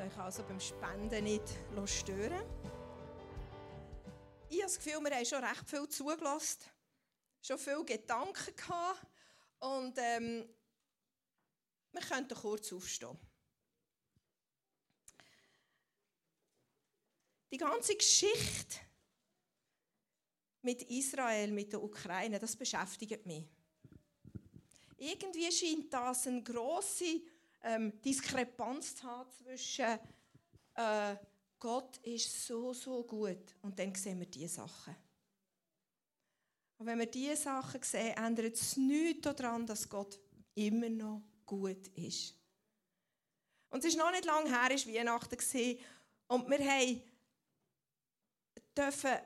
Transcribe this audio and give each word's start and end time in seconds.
euch 0.00 0.16
also 0.18 0.42
beim 0.44 0.60
Spenden 0.60 1.24
nicht 1.24 1.44
stören. 1.84 2.42
Ich 4.48 4.56
habe 4.56 4.62
das 4.62 4.76
Gefühl, 4.78 5.00
wir 5.04 5.14
haben 5.14 5.26
schon 5.26 5.44
recht 5.44 5.68
viel 5.68 5.88
zugelassen, 5.88 6.60
schon 7.42 7.58
viele 7.58 7.84
Gedanken 7.84 8.56
gehabt 8.56 9.06
und 9.58 9.94
ähm, 9.98 10.48
wir 11.92 12.00
könnten 12.00 12.34
kurz 12.34 12.72
aufstehen. 12.72 13.18
Die 17.52 17.58
ganze 17.58 17.94
Geschichte 17.94 18.78
mit 20.62 20.82
Israel, 20.82 21.50
mit 21.52 21.72
der 21.72 21.82
Ukraine, 21.82 22.38
das 22.38 22.56
beschäftigt 22.56 23.26
mich. 23.26 23.46
Irgendwie 24.96 25.50
scheint 25.50 25.92
das 25.92 26.26
eine 26.26 26.42
grosse 26.42 27.20
ähm, 27.62 28.00
Diskrepanz 28.02 28.96
zu 28.96 29.04
haben 29.04 29.30
zwischen 29.30 29.98
äh, 30.74 31.16
Gott 31.58 31.98
ist 31.98 32.46
so, 32.46 32.72
so 32.72 33.02
gut 33.04 33.54
und 33.62 33.78
dann 33.78 33.94
sehen 33.94 34.18
wir 34.18 34.26
diese 34.26 34.54
Sachen. 34.54 34.96
Und 36.78 36.86
wenn 36.86 36.98
wir 36.98 37.06
diese 37.06 37.36
Sachen 37.36 37.82
sehen, 37.82 38.16
ändert 38.16 38.54
es 38.54 38.76
nichts 38.76 39.20
daran, 39.20 39.66
dass 39.66 39.88
Gott 39.88 40.18
immer 40.54 40.88
noch 40.88 41.22
gut 41.44 41.88
ist. 41.88 42.34
Und 43.68 43.80
es 43.80 43.92
ist 43.92 43.98
noch 43.98 44.10
nicht 44.10 44.24
lange 44.24 44.48
her, 44.48 44.74
es 44.74 44.86
war 44.86 44.94
Weihnachten 44.94 45.36
und 46.28 46.48
wir 46.48 46.58
haben 46.58 47.02
dürfen 48.76 49.18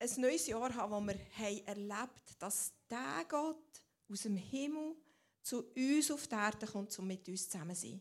ein 0.00 0.10
neues 0.16 0.46
Jahr 0.46 0.74
haben, 0.74 0.92
wo 0.92 1.00
wir 1.00 1.18
haben 1.38 1.66
erlebt 1.66 2.30
dass 2.40 2.72
der 2.88 3.24
Gott 3.28 3.82
aus 4.10 4.22
dem 4.22 4.36
Himmel 4.36 4.96
zu 5.42 5.64
uns 5.74 6.10
auf 6.10 6.26
die 6.26 6.34
Erde 6.34 6.66
kommt, 6.66 6.98
um 6.98 7.06
mit 7.06 7.28
uns 7.28 7.48
zusammen 7.48 7.74
zu 7.74 7.88
sein. 7.88 8.00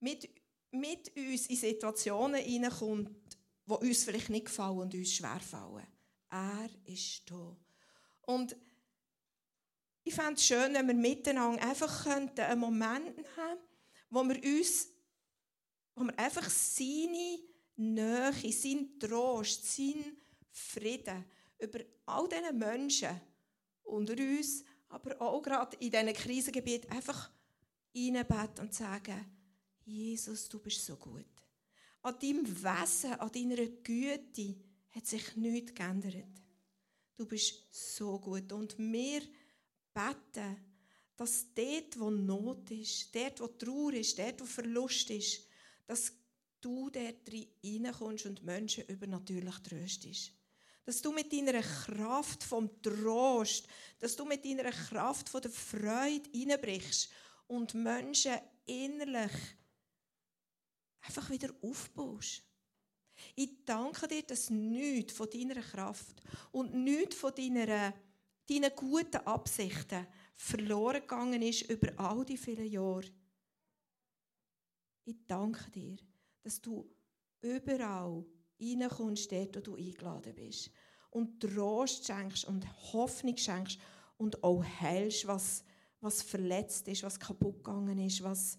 Mit, 0.00 0.28
mit 0.70 1.16
uns 1.16 1.46
in 1.46 1.56
Situationen 1.56 2.42
hineinkommt, 2.42 3.10
die 3.66 3.72
uns 3.74 4.04
vielleicht 4.04 4.30
nicht 4.30 4.46
gefallen 4.46 4.78
und 4.78 4.94
uns 4.94 5.12
schwerfallen. 5.12 5.86
Er 6.30 6.70
ist 6.84 7.22
da. 7.30 7.56
Und 8.22 8.56
ich 10.04 10.14
fände 10.14 10.34
es 10.34 10.46
schön, 10.46 10.74
wenn 10.74 10.86
wir 10.86 10.94
miteinander 10.94 11.62
einfach 11.62 12.06
einen 12.06 12.58
Moment 12.58 13.18
haben 13.36 13.58
wo 14.10 14.24
wir 14.24 14.42
uns, 14.42 14.88
wo 15.94 16.04
wir 16.04 16.18
einfach 16.18 16.48
seine 16.48 17.38
Nähe, 17.76 18.52
seinen 18.52 18.98
Trost, 18.98 19.76
seinen 19.76 20.16
Frieden 20.50 21.24
über 21.58 21.80
all 22.06 22.28
diese 22.28 22.52
Menschen 22.52 23.20
unter 23.84 24.14
uns 24.14 24.64
aber 24.88 25.20
auch 25.20 25.42
gerade 25.42 25.76
in 25.76 25.90
diesen 25.90 26.12
Krisengebieten 26.12 26.90
einfach 26.90 27.30
reinbeten 27.94 28.64
und 28.64 28.74
sagen, 28.74 29.24
Jesus, 29.84 30.48
du 30.48 30.58
bist 30.58 30.84
so 30.84 30.96
gut. 30.96 31.24
An 32.02 32.18
deinem 32.18 32.46
Wesen, 32.46 33.12
an 33.14 33.32
deiner 33.32 33.66
Güte 33.66 34.56
hat 34.90 35.06
sich 35.06 35.36
nichts 35.36 35.74
geändert. 35.74 36.42
Du 37.16 37.26
bist 37.26 37.64
so 37.70 38.18
gut. 38.18 38.52
Und 38.52 38.78
wir 38.78 39.22
beten, 39.92 40.56
dass 41.16 41.52
dort, 41.52 41.98
wo 41.98 42.10
Not 42.10 42.70
ist, 42.70 43.14
dort, 43.14 43.40
wo 43.40 43.48
Trauer 43.48 43.94
ist, 43.94 44.18
dort, 44.18 44.40
wo 44.40 44.44
Verlust 44.44 45.10
ist, 45.10 45.46
dass 45.86 46.12
du 46.60 46.90
dort 46.90 47.30
reinkommst 47.64 48.26
und 48.26 48.44
Menschen 48.44 48.84
übernatürlich 48.86 49.58
tröstest 49.58 50.37
dass 50.88 51.02
du 51.02 51.12
mit 51.12 51.30
deiner 51.30 51.60
Kraft 51.60 52.42
vom 52.42 52.80
Trost, 52.80 53.68
dass 53.98 54.16
du 54.16 54.24
mit 54.24 54.42
deiner 54.42 54.70
Kraft 54.70 55.28
von 55.28 55.42
der 55.42 55.50
Freude 55.50 56.30
hineinbrichst 56.32 57.10
und 57.46 57.74
Menschen 57.74 58.32
innerlich 58.64 59.32
einfach 61.02 61.28
wieder 61.28 61.50
aufbaust. 61.60 62.42
Ich 63.34 63.66
danke 63.66 64.08
dir, 64.08 64.22
dass 64.22 64.48
nichts 64.48 65.12
von 65.12 65.28
deiner 65.28 65.60
Kraft 65.60 66.22
und 66.52 66.72
nichts 66.72 67.16
von 67.16 67.34
deiner, 67.34 67.92
deinen 68.48 68.74
guten 68.74 69.26
Absichten 69.26 70.06
verloren 70.36 71.02
gegangen 71.02 71.42
ist 71.42 71.68
über 71.68 71.92
all 71.98 72.24
die 72.24 72.38
vielen 72.38 72.64
Jahre. 72.64 73.12
Ich 75.04 75.18
danke 75.26 75.70
dir, 75.70 75.98
dass 76.42 76.62
du 76.62 76.90
überall 77.42 78.24
reinkommst, 78.60 79.30
dort, 79.32 79.56
wo 79.56 79.60
du 79.60 79.76
eingeladen 79.76 80.34
bist. 80.34 80.70
Und 81.10 81.40
Trost 81.40 82.06
schenkst 82.06 82.44
und 82.44 82.66
Hoffnung 82.92 83.36
schenkst 83.36 83.78
und 84.18 84.42
auch 84.42 84.62
heilst, 84.62 85.26
was, 85.26 85.64
was 86.00 86.22
verletzt 86.22 86.86
ist, 86.88 87.02
was 87.02 87.18
kaputt 87.18 87.64
gegangen 87.64 87.98
ist, 87.98 88.22
was 88.22 88.58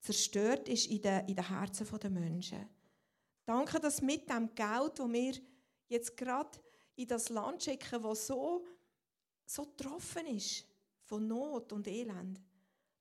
zerstört 0.00 0.68
ist 0.68 0.86
in 0.86 1.00
den, 1.00 1.26
in 1.26 1.34
den 1.34 1.48
Herzen 1.48 1.86
der 1.98 2.10
Menschen. 2.10 2.68
Danke, 3.44 3.80
dass 3.80 4.02
mit 4.02 4.28
dem 4.28 4.54
Geld, 4.54 4.98
das 4.98 5.12
wir 5.12 5.34
jetzt 5.88 6.16
gerade 6.16 6.58
in 6.96 7.08
das 7.08 7.28
Land 7.28 7.62
schicken, 7.62 8.02
das 8.02 8.26
so, 8.26 8.64
so 9.44 9.64
getroffen 9.64 10.26
ist 10.26 10.66
von 11.02 11.26
Not 11.26 11.72
und 11.72 11.86
Elend, 11.86 12.40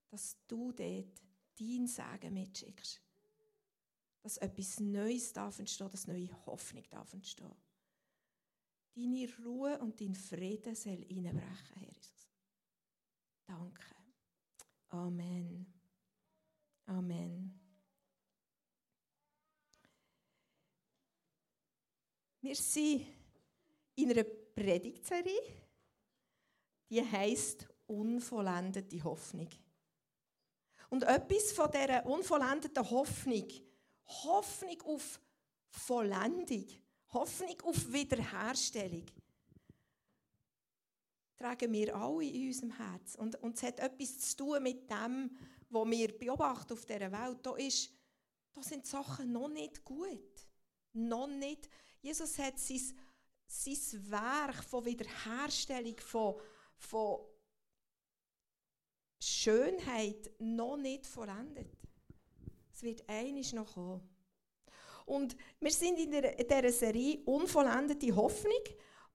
dass 0.10 0.38
du 0.48 0.72
dort 0.72 1.22
dein 1.58 1.88
Segen 1.88 2.34
mitschickst 2.34 3.05
dass 4.26 4.38
etwas 4.38 4.80
Neues 4.80 5.32
darf 5.34 5.60
entstehen, 5.60 5.92
dass 5.92 6.08
neue 6.08 6.32
Hoffnung 6.48 6.84
darf 6.90 7.14
entstehen. 7.14 7.54
Deine 8.96 9.30
Ruhe 9.46 9.78
und 9.78 10.02
dein 10.02 10.16
Frieden 10.16 10.74
soll 10.74 11.06
hineinbrechen, 11.06 11.76
Herr 11.76 11.88
Jesus. 11.88 12.28
Danke. 13.46 13.84
Amen. 14.90 15.72
Amen. 16.88 17.60
Wir 22.42 22.56
sind 22.56 23.06
in 23.94 24.10
einer 24.10 24.24
Predigtserie, 24.24 25.40
die 26.90 27.06
heißt 27.06 27.68
Unvollendete 27.86 29.04
Hoffnung. 29.04 29.50
Und 30.90 31.04
etwas 31.04 31.52
von 31.52 31.70
dieser 31.70 32.04
unvollendeten 32.08 32.90
Hoffnung 32.90 33.65
Hoffnung 34.08 34.82
auf 34.84 35.20
Vollendung, 35.70 36.68
Hoffnung 37.12 37.62
auf 37.64 37.92
Wiederherstellung 37.92 39.06
tragen 41.38 41.72
wir 41.74 41.96
alle 41.96 42.24
in 42.24 42.48
unserem 42.48 42.72
Herz. 42.72 43.16
Und, 43.16 43.42
und 43.42 43.56
es 43.56 43.64
hat 43.64 43.80
etwas 43.80 44.20
zu 44.20 44.38
tun 44.38 44.64
mit 44.64 44.90
dem, 44.90 45.30
was 45.70 45.90
wir 45.90 46.18
beobachten 46.18 46.74
auf 46.74 46.86
dieser 46.86 47.12
Welt. 47.12 47.40
Da, 47.44 47.56
ist, 47.56 47.92
da 48.54 48.64
sind 48.64 48.86
Sachen 48.86 49.32
noch 49.32 49.50
nicht 49.50 49.84
gut. 49.84 50.48
Noch 50.94 51.28
nicht. 51.28 51.70
Jesus 52.02 52.38
hat 52.40 52.58
sein, 52.58 52.82
sein 53.48 54.12
Werk 54.12 54.64
von 54.64 54.86
Wiederherstellung, 54.86 55.98
von, 56.00 56.36
von 56.78 57.20
Schönheit 59.20 60.32
noch 60.40 60.78
nicht 60.78 61.06
vollendet. 61.06 61.85
Es 62.76 62.84
wird 62.84 63.08
einiges 63.08 63.54
noch 63.54 63.74
kommen. 63.74 64.02
Und 65.06 65.38
wir 65.62 65.72
sind 65.72 65.98
in 65.98 66.12
dieser 66.12 66.72
Serie 66.74 67.22
Unvollendete 67.24 68.14
Hoffnung 68.14 68.64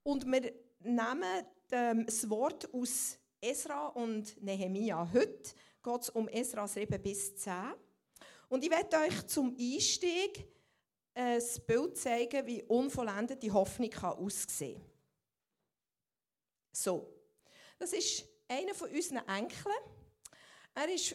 und 0.03 0.25
wir 0.25 0.55
nehmen 0.79 1.45
ähm, 1.71 2.07
das 2.07 2.31
Wort 2.31 2.73
aus 2.73 3.19
Esra 3.39 3.89
und 3.89 4.43
Nehemia. 4.43 5.07
Heute 5.13 5.53
geht 5.83 6.01
es 6.01 6.09
um 6.09 6.27
Esra 6.29 6.67
7 6.67 7.03
bis 7.03 7.37
10. 7.37 7.75
Und 8.49 8.65
ich 8.65 8.71
werde 8.71 8.97
euch 8.97 9.27
zum 9.27 9.55
Einstieg 9.55 10.49
ein 11.13 11.43
Bild 11.67 11.99
zeigen, 11.99 12.47
wie 12.47 12.63
unvollendete 12.63 13.53
Hoffnung 13.53 13.91
kann 13.91 14.17
aussehen 14.17 14.81
kann. 14.81 14.91
So, 16.73 17.13
das 17.79 17.93
ist 17.93 18.25
einer 18.49 18.73
von 18.73 18.89
unseren 18.89 19.29
Enkeln. 19.29 19.75
Er 20.75 20.89
ist, 20.89 21.15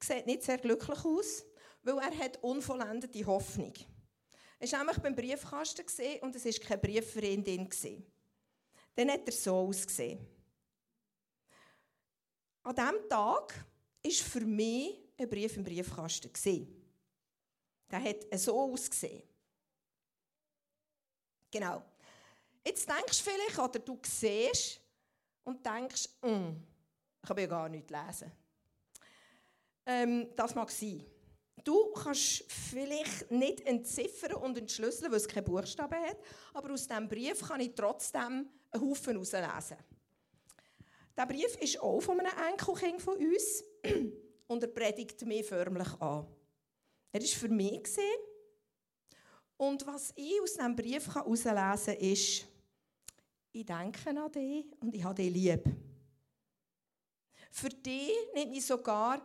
sieht 0.00 0.24
nicht 0.24 0.42
sehr 0.42 0.56
glücklich 0.56 1.04
aus 1.04 1.44
weil 1.82 1.98
er 1.98 2.18
hat 2.18 2.42
unvollendete 2.42 3.24
Hoffnung. 3.26 3.72
Er 4.58 4.70
war 4.72 4.78
nämlich 4.78 4.98
beim 4.98 5.14
Briefkasten 5.14 6.20
und 6.20 6.36
es 6.36 6.44
war 6.44 6.52
kein 6.52 6.80
Brief. 6.80 7.14
Dann 8.94 9.10
hat 9.10 9.26
er 9.26 9.32
so 9.32 9.56
ausgesehen. 9.56 10.24
An 12.62 12.74
diesem 12.74 13.08
Tag 13.08 13.54
war 14.04 14.10
für 14.12 14.40
mich 14.40 15.00
ein 15.18 15.28
Brief 15.28 15.56
im 15.56 15.64
Briefkasten. 15.64 16.82
Der 17.90 18.02
hat 18.02 18.38
so 18.38 18.58
ausgesehen. 18.58 19.22
Genau. 21.50 21.82
Jetzt 22.64 22.88
denkst 22.88 23.22
du 23.22 23.30
vielleicht, 23.30 23.58
oder 23.58 23.78
du 23.80 23.98
siehst 24.02 24.80
und 25.44 25.64
denkst, 25.66 26.08
mm, 26.22 26.50
ich 27.20 27.28
kann 27.28 27.38
ja 27.38 27.46
gar 27.46 27.68
nicht 27.68 27.90
lesen. 27.90 28.32
Ähm, 29.84 30.30
das 30.36 30.54
mag 30.54 30.70
sein. 30.70 31.04
Du 31.64 31.92
kannst 31.92 32.44
vielleicht 32.50 33.30
nicht 33.30 33.60
entziffern 33.60 34.34
und 34.34 34.58
entschlüsseln, 34.58 35.10
weil 35.10 35.18
es 35.18 35.28
keine 35.28 35.46
Buchstaben 35.46 36.00
hat, 36.00 36.18
aber 36.54 36.72
aus 36.72 36.86
diesem 36.86 37.08
Brief 37.08 37.40
kann 37.46 37.60
ich 37.60 37.74
trotzdem 37.74 38.48
einen 38.70 38.90
Haufen 38.90 39.12
herauslesen. 39.12 39.76
Der 41.16 41.26
Brief 41.26 41.56
ist 41.60 41.80
auch 41.80 42.00
von 42.00 42.18
einem 42.18 42.32
Enkelkind 42.50 43.00
von 43.00 43.16
uns 43.16 43.64
und 44.46 44.62
er 44.62 44.68
predigt 44.68 45.24
mich 45.26 45.46
förmlich 45.46 45.88
an. 46.00 46.26
Er 47.12 47.20
ist 47.20 47.34
für 47.34 47.48
mich. 47.48 47.82
Und 49.58 49.86
was 49.86 50.12
ich 50.16 50.40
aus 50.42 50.54
diesem 50.54 50.74
Brief 50.74 51.14
herauslesen 51.14 51.54
kann, 51.54 51.96
ist, 51.96 52.46
ich 53.52 53.66
denke 53.66 54.10
an 54.10 54.32
dich 54.32 54.64
und 54.80 54.94
ich 54.94 55.04
habe 55.04 55.14
dich 55.14 55.32
lieb. 55.32 55.64
Für 57.50 57.68
dich 57.68 58.10
nehme 58.34 58.56
ich 58.56 58.64
sogar, 58.64 59.22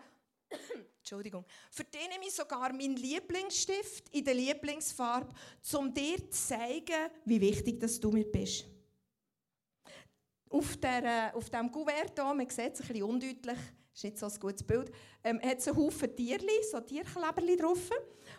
Entschuldigung, 1.07 1.45
für 1.71 1.85
dich 1.85 2.09
nehme 2.09 2.25
ich 2.25 2.33
sogar 2.33 2.73
meinen 2.73 2.97
Lieblingsstift 2.97 4.09
in 4.09 4.25
der 4.25 4.33
Lieblingsfarbe, 4.33 5.33
um 5.77 5.93
dir 5.93 6.17
zu 6.29 6.47
zeigen, 6.47 7.09
wie 7.23 7.39
wichtig 7.39 7.79
dass 7.79 7.97
du 7.97 8.11
mir 8.11 8.29
bist. 8.29 8.65
Auf, 10.49 10.75
der, 10.75 11.33
auf 11.33 11.49
diesem 11.49 11.71
Kuvert 11.71 12.11
hier, 12.13 12.33
man 12.33 12.49
sieht 12.49 12.73
es 12.73 12.81
ein 12.81 12.87
bisschen 12.87 13.03
undeutlich, 13.03 13.57
ist 13.93 14.03
nicht 14.03 14.17
so 14.17 14.25
ein 14.25 14.37
gutes 14.37 14.63
Bild, 14.63 14.91
ähm, 15.23 15.39
hat 15.41 15.59
es 15.59 15.69
einen 15.69 15.77
Haufen 15.77 16.13
Tierchen, 16.13 16.49
so 16.69 16.81
Tierkleberli 16.81 17.55
drauf. 17.55 17.89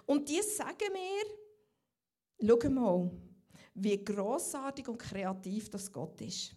Und 0.05 0.29
die 0.29 0.43
sagen 0.43 0.93
mir, 0.93 2.55
schau 2.61 2.69
mal, 2.69 3.11
wie 3.73 4.05
grossartig 4.05 4.89
und 4.89 4.99
kreativ 4.99 5.71
das 5.71 5.91
Gott 5.91 6.21
ist. 6.21 6.55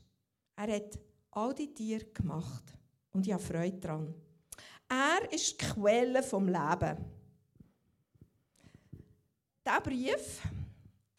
Er 0.58 0.76
hat 0.76 1.00
all 1.32 1.56
die 1.56 1.74
Tiere 1.74 2.04
gemacht 2.04 2.66
und 3.14 3.26
ich 3.26 3.32
habe 3.32 3.42
Freude 3.42 3.80
daran. 3.80 4.14
Er 4.92 5.32
ist 5.32 5.52
die 5.54 5.66
Quelle 5.66 6.22
vom 6.22 6.48
Leben. 6.50 6.98
Dieser 9.66 9.80
Brief 9.80 10.42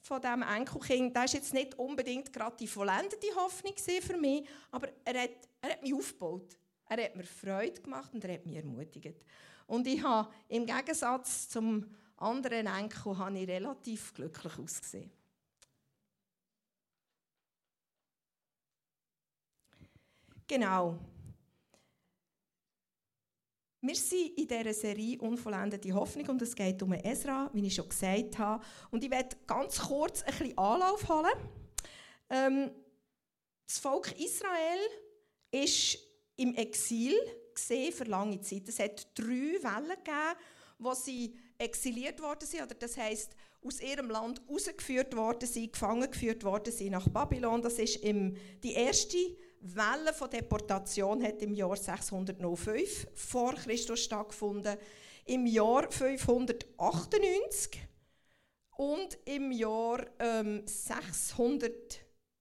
von 0.03 0.21
diesem 0.21 0.43
Enkelkind, 0.43 1.17
das 1.17 1.25
ist 1.25 1.33
jetzt 1.33 1.55
nicht 1.55 1.79
unbedingt 1.79 2.31
gerade 2.35 2.55
die 2.59 2.67
vollendete 2.67 3.35
Hoffnung 3.35 3.73
für 3.79 4.19
mich, 4.19 4.47
aber 4.71 4.89
er 5.07 5.23
hat, 5.23 5.49
er 5.63 5.71
hat 5.71 5.83
mich 5.83 5.95
aufgebaut. 5.95 6.59
Er 6.87 7.03
hat 7.03 7.17
mir 7.17 7.25
Freude 7.25 7.81
gemacht 7.81 8.13
und 8.13 8.23
er 8.23 8.35
hat 8.35 8.45
mich 8.45 8.57
ermutigt. 8.57 9.25
Und 9.67 9.87
ich 9.87 10.03
habe 10.03 10.31
im 10.49 10.67
Gegensatz 10.67 11.49
zum 11.49 11.87
anderen 12.19 12.67
Enkel 12.67 13.17
habe 13.17 13.39
ich 13.39 13.49
relativ 13.49 14.13
glücklich 14.13 14.59
ausgesehen. 14.59 15.11
Genau. 20.47 20.99
Wir 23.85 23.97
sind 23.97 24.39
in 24.39 24.47
dieser 24.47 24.73
Serie 24.73 25.19
Unvollendete 25.19 25.93
Hoffnung 25.93 26.29
und 26.29 26.43
es 26.43 26.55
geht 26.55 26.81
um 26.85 26.93
Ezra, 26.93 27.51
wie 27.53 27.67
ich 27.67 27.75
schon 27.75 27.89
gesagt 27.89 28.39
habe. 28.39 28.65
Und 28.93 29.03
ich 29.03 29.11
werde 29.11 29.35
ganz 29.45 29.81
kurz 29.81 30.23
ein 30.23 30.31
bisschen 30.39 30.57
Anlauf 30.57 31.09
holen. 31.09 31.33
Ähm, 32.31 32.71
das 33.67 33.81
Volk 33.81 34.15
Israel 34.21 34.79
ist 35.51 35.99
im 36.37 36.55
Exil 36.55 37.15
für 37.57 38.05
lange 38.05 38.41
Zeit. 38.41 38.69
Es 38.69 38.79
hat 38.79 39.09
drei 39.19 39.59
Wellen 39.61 39.97
gegeben, 39.97 40.39
wo 40.79 40.95
sie 40.95 41.37
exiliert 41.59 42.23
worden 42.23 42.47
sind, 42.47 42.63
oder 42.63 42.77
das 42.77 42.97
heißt 42.97 43.35
aus 43.65 43.81
ihrem 43.81 44.11
Land 44.11 44.43
rausgeführt 44.49 45.17
worden 45.17 45.49
sind, 45.49 45.73
gefangen 45.73 46.09
geführt 46.09 46.45
worden 46.45 46.73
sind 46.73 46.93
nach 46.93 47.09
Babylon. 47.09 47.63
Das 47.63 47.81
ist 47.81 47.97
im, 47.97 48.37
die 48.63 48.75
erste 48.75 49.19
Welle 49.63 50.13
von 50.13 50.29
Deportation 50.29 51.23
hat 51.23 51.41
im 51.41 51.55
Jahr 51.55 51.77
605 51.77 53.07
vor 53.15 53.55
Christus 53.55 54.01
stattgefunden, 54.01 54.77
im 55.25 55.47
Jahr 55.47 55.91
598 55.91 57.81
und 58.77 59.19
im 59.25 59.53
Jahr 59.53 60.05
ähm, 60.19 60.67
600, 60.67 61.73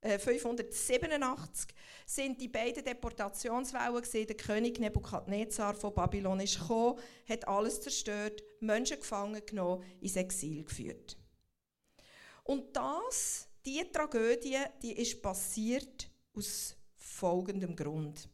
äh, 0.02 0.18
587 0.18 1.76
sind 2.08 2.42
die 2.42 2.48
beiden 2.48 2.84
Deportationswellen 2.84 4.02
gesehen. 4.02 4.26
Der 4.26 4.38
König 4.38 4.80
Nebukadnezar 4.80 5.76
von 5.76 5.94
Babylon 5.94 6.40
ist 6.40 6.60
gekommen, 6.60 7.00
hat 7.30 7.48
alles 7.48 7.82
zerstört, 7.82 8.42
Menschen 8.62 8.98
gefangen 8.98 9.46
genommen, 9.46 9.84
ins 10.02 10.16
Exil 10.16 10.64
geführt. 10.64 11.18
Und 12.44 12.76
das, 12.76 13.48
diese 13.64 13.92
Tragödie, 13.92 14.58
die 14.82 14.94
ist 14.94 15.22
passiert 15.22 16.10
aus 16.36 16.76
folgendem 17.02 17.76
Grund. 17.76 18.30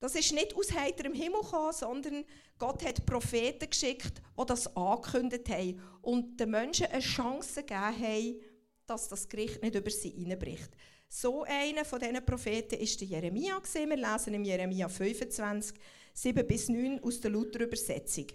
Das 0.00 0.14
ist 0.14 0.32
nicht 0.32 0.54
aus 0.54 0.72
heiterem 0.72 1.14
Himmel 1.14 1.40
gekommen, 1.40 1.72
sondern 1.72 2.24
Gott 2.58 2.84
hat 2.84 3.06
Propheten 3.06 3.70
geschickt, 3.70 4.20
die 4.38 4.46
das 4.46 4.76
angekündigt 4.76 5.48
haben 5.48 5.80
und 6.02 6.38
den 6.38 6.50
Menschen 6.50 6.86
eine 6.86 7.00
Chance 7.00 7.62
gegeben 7.62 8.02
haben, 8.02 8.40
dass 8.86 9.08
das 9.08 9.28
Gericht 9.28 9.62
nicht 9.62 9.74
über 9.74 9.90
sie 9.90 10.10
hineinbricht. 10.10 10.70
So 11.08 11.44
einer 11.44 11.84
von 11.84 12.00
diesen 12.00 12.24
Propheten 12.24 12.78
ist 12.78 13.00
der 13.00 13.08
Jeremia. 13.08 13.60
Wir 13.62 13.96
lesen 13.96 14.34
im 14.34 14.44
Jeremia 14.44 14.88
25, 14.88 15.78
7 16.12 16.46
bis 16.46 16.68
9 16.68 17.02
aus 17.02 17.20
der 17.20 17.30
Luther-Übersetzung. 17.30 18.26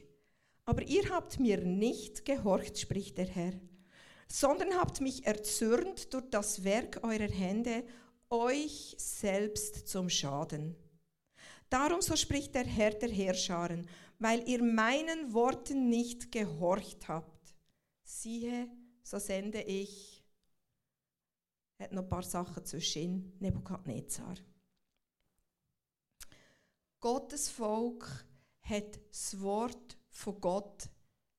Aber 0.66 0.82
ihr 0.84 1.10
habt 1.10 1.40
mir 1.40 1.58
nicht 1.58 2.26
gehorcht, 2.26 2.80
spricht 2.80 3.18
der 3.18 3.28
Herr, 3.28 3.54
sondern 4.28 4.76
habt 4.80 5.02
mich 5.02 5.26
erzürnt 5.26 6.14
durch 6.14 6.26
das 6.32 6.64
Werk 6.64 7.04
eurer 7.04 7.32
Hände 7.32 7.84
euch 8.32 8.96
selbst 8.98 9.88
zum 9.88 10.10
Schaden. 10.10 10.76
Darum 11.70 12.02
so 12.02 12.16
spricht 12.16 12.56
der 12.56 12.66
Herr 12.66 12.92
der 12.92 13.10
Herrscharen, 13.10 13.88
weil 14.20 14.48
ihr 14.48 14.64
meinen 14.64 15.34
Worten 15.34 15.90
nicht 15.90 16.32
gehorcht 16.32 17.08
habt. 17.08 17.56
Siehe, 18.04 18.70
so 19.04 19.20
sende 19.20 19.62
ich. 19.62 20.24
Hat 21.80 21.92
noch 21.92 22.04
ein 22.04 22.10
paar 22.10 22.24
Sachen 22.24 22.66
zwischen 22.66 23.38
Nebukadnezar. 23.40 24.36
Gottes 27.00 27.50
Volk 27.50 28.26
hat 28.62 29.00
das 29.10 29.42
Wort 29.42 29.98
von 30.10 30.40
Gott 30.40 30.90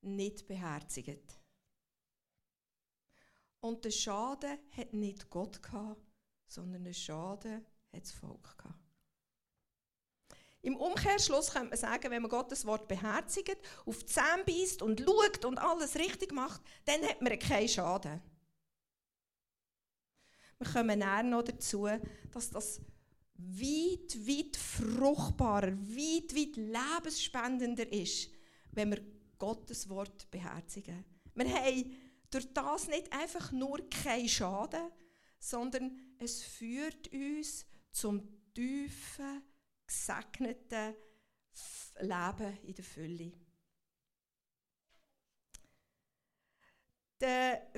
nicht 0.01 0.47
beherzigt. 0.47 1.39
Und 3.61 3.85
der 3.85 3.93
Schaden 3.93 4.59
hat 4.77 4.93
nicht 4.93 5.31
Gott 5.31 5.63
gehabt, 5.63 6.12
sondern 6.53 6.85
einen 6.85 6.95
Schaden 6.95 7.65
hat 7.93 8.03
das 8.03 8.13
Volk 8.13 8.57
gehabt. 8.59 8.79
Im 10.61 10.77
Umkehrschluss 10.77 11.51
könnte 11.51 11.71
man 11.71 11.79
sagen, 11.79 12.11
wenn 12.11 12.23
man 12.23 12.31
Gottes 12.31 12.65
Wort 12.65 12.87
beherzigt, 12.87 13.57
auf 13.85 13.99
die 13.99 14.07
Zähne 14.07 14.45
beißt 14.47 14.81
und 14.83 15.01
schaut 15.01 15.45
und 15.45 15.59
alles 15.59 15.97
richtig 15.97 16.33
macht, 16.33 16.63
dann 16.85 17.03
hat 17.03 17.21
man 17.21 17.37
keinen 17.39 17.69
Schaden. 17.69 18.23
Wir 20.59 20.73
kommen 20.73 21.01
näher 21.01 21.25
noch 21.25 21.43
dazu, 21.43 21.89
dass 22.31 22.51
das 22.51 22.81
weit, 23.35 24.15
weit 24.25 24.57
fruchtbarer, 24.57 25.73
weit, 25.73 26.37
weit 26.37 26.57
lebensspendender 26.57 27.93
ist, 27.93 28.31
wenn 28.71 28.91
wir 28.91 29.03
Gottes 29.39 29.89
Wort 29.89 30.31
beherzigen. 30.31 31.05
Wir 31.35 31.53
haben 31.53 31.97
durch 32.31 32.53
das 32.55 32.87
nicht 32.87 33.13
einfach 33.13 33.51
nur 33.51 33.81
keinen 33.91 34.29
Schaden, 34.29 34.93
sondern 35.43 35.99
es 36.19 36.43
führt 36.43 37.13
uns 37.13 37.67
zum 37.91 38.23
tiefen, 38.55 39.43
gesegneten 39.85 40.95
Leben 42.01 42.59
in 42.63 42.75
der 42.75 42.85
Fülle. 42.85 43.33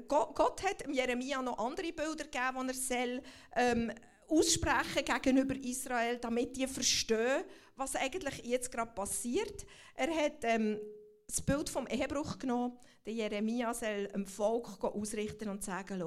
Gott 0.07 0.63
hat 0.63 0.87
Jeremia 0.89 1.43
noch 1.43 1.59
andere 1.59 1.93
Bilder 1.93 2.25
gegeben, 2.25 2.69
die 2.69 2.69
er 2.69 2.75
soll, 2.75 3.23
ähm, 3.57 3.93
aussprechen 4.29 5.05
gegenüber 5.05 5.55
Israel, 5.57 6.19
damit 6.19 6.57
die 6.57 6.67
verstehen, 6.67 7.45
was 7.77 7.97
eigentlich 7.97 8.45
jetzt 8.45 8.73
gerade 8.73 8.93
passiert. 8.93 9.67
Er 9.95 10.15
hat 10.15 10.45
ähm, 10.45 10.81
das 11.27 11.43
Bild 11.43 11.69
vom 11.69 11.87
Ehebruch 11.87 12.39
genommen. 12.39 12.79
Der 13.05 13.13
Jeremia 13.13 13.75
soll 13.75 14.09
dem 14.09 14.27
Volk 14.27 14.83
ausrichten 14.83 15.49
und 15.49 15.63
sagen: 15.63 15.99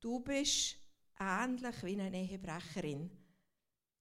du 0.00 0.20
bist 0.20 0.76
ähnlich 1.18 1.82
wie 1.82 2.00
eine 2.00 2.16
Ehebrecherin. 2.16 3.10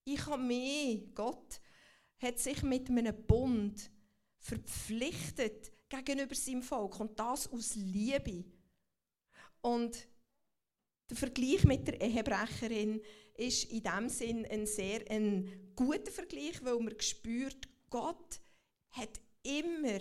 Ich 0.05 0.25
habe 0.25 0.41
mich, 0.41 1.13
Gott, 1.13 1.61
hat 2.17 2.39
sich 2.39 2.63
mit 2.63 2.89
einem 2.89 3.15
Bund 3.25 3.91
verpflichtet 4.39 5.71
gegenüber 5.89 6.35
seinem 6.35 6.63
Volk 6.63 6.99
und 6.99 7.19
das 7.19 7.47
aus 7.51 7.75
Liebe. 7.75 8.45
Und 9.61 10.07
der 11.09 11.17
Vergleich 11.17 11.63
mit 11.65 11.87
der 11.87 11.99
Ehebrecherin 12.01 13.01
ist 13.35 13.65
in 13.65 13.83
dem 13.83 14.09
Sinn 14.09 14.45
ein 14.45 14.65
sehr 14.65 15.09
ein 15.09 15.73
guter 15.75 16.11
Vergleich, 16.11 16.63
weil 16.63 16.79
man 16.79 16.99
spürt, 16.99 17.67
Gott 17.89 18.39
hat 18.91 19.19
immer 19.43 19.99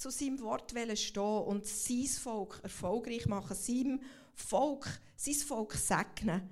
zu 0.00 0.08
seinem 0.08 0.40
Wort 0.40 0.72
stehen 0.98 1.22
und 1.22 1.66
sein 1.66 2.06
Volk 2.06 2.58
erfolgreich 2.62 3.26
machen, 3.26 3.54
seinem 3.54 4.00
Volk, 4.34 4.88
sein 5.14 5.34
Volk 5.34 5.74
segnen. 5.74 6.48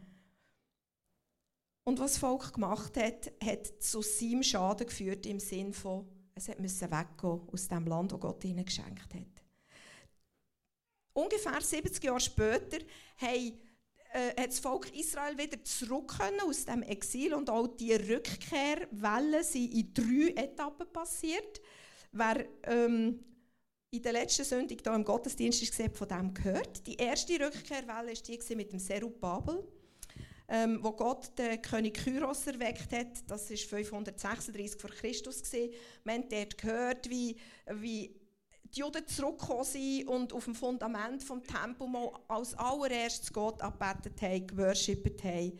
Und 1.84 1.98
was 1.98 2.12
das 2.12 2.20
Volk 2.20 2.52
gemacht 2.52 2.94
hat, 2.98 3.32
hat 3.42 3.82
zu 3.82 4.02
seinem 4.02 4.42
Schaden 4.42 4.86
geführt 4.86 5.24
im 5.24 5.40
Sinn 5.40 5.72
von, 5.72 6.06
es 6.34 6.48
musste 6.58 6.90
weggehen 6.90 7.48
aus 7.50 7.68
dem 7.68 7.86
Land, 7.86 8.12
das 8.12 8.20
Gott 8.20 8.44
ihnen 8.44 8.66
geschenkt 8.66 9.14
hat. 9.14 9.42
Ungefähr 11.14 11.62
70 11.62 12.04
Jahre 12.04 12.20
später 12.20 12.78
haben, 13.16 13.58
äh, 14.12 14.42
hat 14.42 14.48
das 14.48 14.58
Volk 14.58 14.94
Israel 14.94 15.38
wieder 15.38 15.64
zurück 15.64 16.18
aus 16.46 16.66
dem 16.66 16.82
Exil 16.82 17.32
und 17.32 17.48
auch 17.48 17.66
die 17.66 17.94
Rückkehrwelle 17.94 19.42
sind 19.42 19.72
in 19.72 19.94
drei 19.94 20.42
Etappen 20.42 20.92
passiert. 20.92 21.62
Wer 22.12 22.46
ähm, 22.64 23.24
in 23.90 24.02
der 24.02 24.12
letzten 24.12 24.44
Sündig 24.44 24.80
hier 24.82 24.94
im 24.94 25.04
Gottesdienst 25.04 25.62
ist 25.62 25.70
gesehen, 25.70 25.92
von 25.94 26.08
dem 26.08 26.34
gehört. 26.34 26.86
Die 26.86 26.96
erste 26.96 27.40
Rückkehrwelle 27.40 27.86
war 27.88 28.04
die 28.04 28.54
mit 28.56 28.72
dem 28.72 28.78
Serubabel, 28.78 29.66
ähm, 30.48 30.78
wo 30.82 30.92
Gott 30.92 31.30
den 31.38 31.60
König 31.62 31.94
Kyros 31.94 32.46
erweckt 32.46 32.92
hat. 32.92 33.22
Das 33.26 33.50
war 33.50 33.56
536 33.56 34.80
vor 34.80 34.90
Christus. 34.90 35.42
Man 36.04 36.22
hat 36.22 36.32
dort 36.32 36.58
gehört, 36.58 37.08
wie, 37.08 37.36
wie 37.66 38.14
die 38.64 38.80
Juden 38.80 39.06
zurückgekommen 39.06 39.64
sind 39.64 40.06
und 40.06 40.34
auf 40.34 40.44
dem 40.44 40.54
Fundament 40.54 41.22
des 41.22 41.28
Tempels 41.28 42.14
als 42.28 42.54
allererstes 42.54 43.32
Gott 43.32 43.62
abbettet 43.62 44.20
haben, 44.20 44.46
geworshippet 44.46 45.24
haben. 45.24 45.58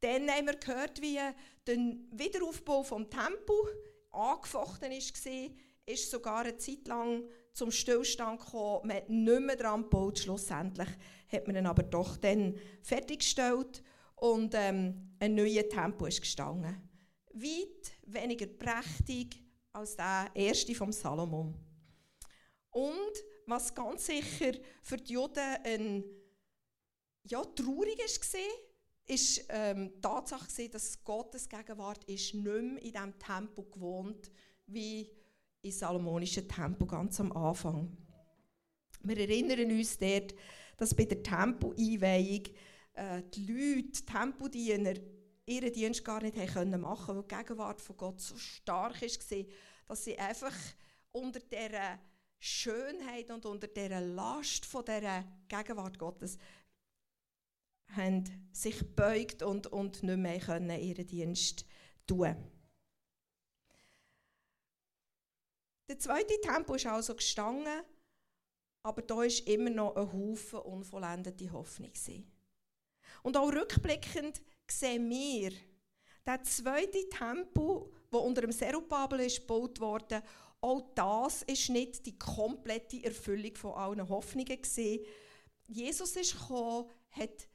Dann 0.00 0.30
haben 0.30 0.46
wir 0.46 0.56
gehört, 0.56 1.02
wie 1.02 1.18
der 1.66 1.76
Wiederaufbau 2.12 2.82
des 2.82 3.08
Tempels 3.10 3.76
angefochten 4.12 4.92
war, 4.92 5.50
ist 5.86 6.10
sogar 6.10 6.44
eine 6.44 6.56
Zeit 6.56 6.86
lang 6.86 7.24
zum 7.56 7.70
Stillstand 7.70 8.38
gekommen. 8.38 8.88
Man 8.88 8.96
hat 8.98 9.08
nicht 9.08 9.40
mehr 9.40 9.56
daran 9.56 9.82
gebaut. 9.82 10.18
Schlussendlich 10.18 10.88
hat 11.28 11.46
man 11.46 11.56
ihn 11.56 11.66
aber 11.66 11.82
doch 11.82 12.18
dann 12.18 12.54
fertiggestellt 12.82 13.82
und 14.16 14.54
ähm, 14.54 15.16
ein 15.18 15.34
neuer 15.34 15.66
Tempo 15.66 16.04
ist 16.04 16.20
gestanden. 16.20 16.76
Weit 17.32 17.92
weniger 18.06 18.46
prächtig 18.46 19.42
als 19.72 19.96
der 19.96 20.30
erste 20.34 20.74
vom 20.74 20.92
Salomon. 20.92 21.54
Und 22.70 23.12
was 23.46 23.74
ganz 23.74 24.06
sicher 24.06 24.52
für 24.82 24.98
die 24.98 25.14
Juden 25.14 25.56
ein 25.64 26.04
ja, 27.24 27.42
traurig 27.42 27.98
war, 27.98 28.40
ist 29.06 29.46
ähm, 29.48 29.92
die 29.94 30.00
Tatsache, 30.02 30.68
dass 30.68 31.02
Gottes 31.02 31.48
Gegenwart 31.48 32.04
ist 32.04 32.34
nicht 32.34 32.44
mehr 32.44 32.82
in 32.82 32.92
diesem 32.92 33.18
Tempo 33.18 33.62
gewohnt 33.62 34.30
wie 34.66 35.10
im 35.66 35.72
salomonischen 35.72 36.48
Tempo 36.48 36.86
ganz 36.86 37.20
am 37.20 37.32
Anfang. 37.32 37.96
Wir 39.02 39.18
erinnern 39.18 39.70
uns 39.70 39.98
dort, 39.98 40.34
dass 40.76 40.94
bei 40.94 41.04
der 41.04 41.22
Tempo-Einweihung 41.22 42.42
äh, 42.94 43.22
die 43.34 43.46
Leute, 43.46 43.88
die 43.88 44.04
Tempodiener, 44.04 44.94
ihren 45.46 45.72
Dienst 45.72 46.04
gar 46.04 46.22
nicht 46.22 46.36
haben 46.36 46.80
machen 46.80 47.06
konnten, 47.06 47.16
weil 47.16 47.22
die 47.22 47.34
Gegenwart 47.36 47.80
von 47.80 47.96
Gott 47.96 48.20
so 48.20 48.36
stark 48.36 49.00
war, 49.00 49.44
dass 49.86 50.04
sie 50.04 50.18
einfach 50.18 50.54
unter 51.12 51.40
dieser 51.40 52.00
Schönheit 52.38 53.30
und 53.30 53.46
unter 53.46 53.68
dieser 53.68 54.00
Last 54.00 54.66
von 54.66 54.84
dieser 54.84 55.24
Gegenwart 55.48 55.98
Gottes 55.98 56.38
haben 57.94 58.24
sich 58.52 58.84
beugt 58.96 59.42
und, 59.42 59.68
und 59.68 60.02
nicht 60.02 60.18
mehr 60.18 60.40
können 60.40 60.80
ihren 60.80 61.06
Dienst 61.06 61.64
tun 62.06 62.36
Der 65.88 65.98
zweite 65.98 66.40
Tempo 66.40 66.74
ist 66.74 66.86
also 66.86 67.14
gestanden, 67.14 67.82
aber 68.82 69.02
da 69.02 69.22
ist 69.22 69.46
immer 69.48 69.70
noch 69.70 69.96
ein 69.96 70.12
Haufen 70.12 70.60
unvollendete 70.60 71.50
Hoffnung. 71.52 71.92
Und 73.22 73.36
auch 73.36 73.52
rückblickend 73.52 74.42
sehen 74.68 75.08
wir, 75.10 75.52
der 76.26 76.42
zweite 76.42 77.08
Tempo, 77.08 77.92
der 78.12 78.20
unter 78.20 78.40
dem 78.40 78.52
Serubabel 78.52 79.20
ist 79.20 79.40
gebaut 79.40 79.80
wurde, 79.80 80.22
auch 80.60 80.80
das 80.94 81.42
ist 81.42 81.68
nicht 81.70 82.04
die 82.04 82.18
komplette 82.18 83.02
Erfüllung 83.04 83.54
von 83.54 83.74
allen 83.74 84.08
Hoffnungen. 84.08 84.58
Jesus 85.68 86.16
ist 86.16 86.32
gekommen, 86.32 86.90
hat 87.10 87.48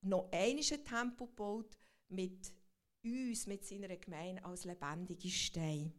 noch 0.00 0.30
ein 0.32 0.58
Tempo 0.60 1.26
gebaut 1.26 1.76
mit 2.08 2.52
uns, 3.02 3.46
mit 3.46 3.64
seiner 3.64 3.94
Gemeinde 3.96 4.44
als 4.44 4.64
lebendige 4.64 5.28
Steine. 5.28 5.92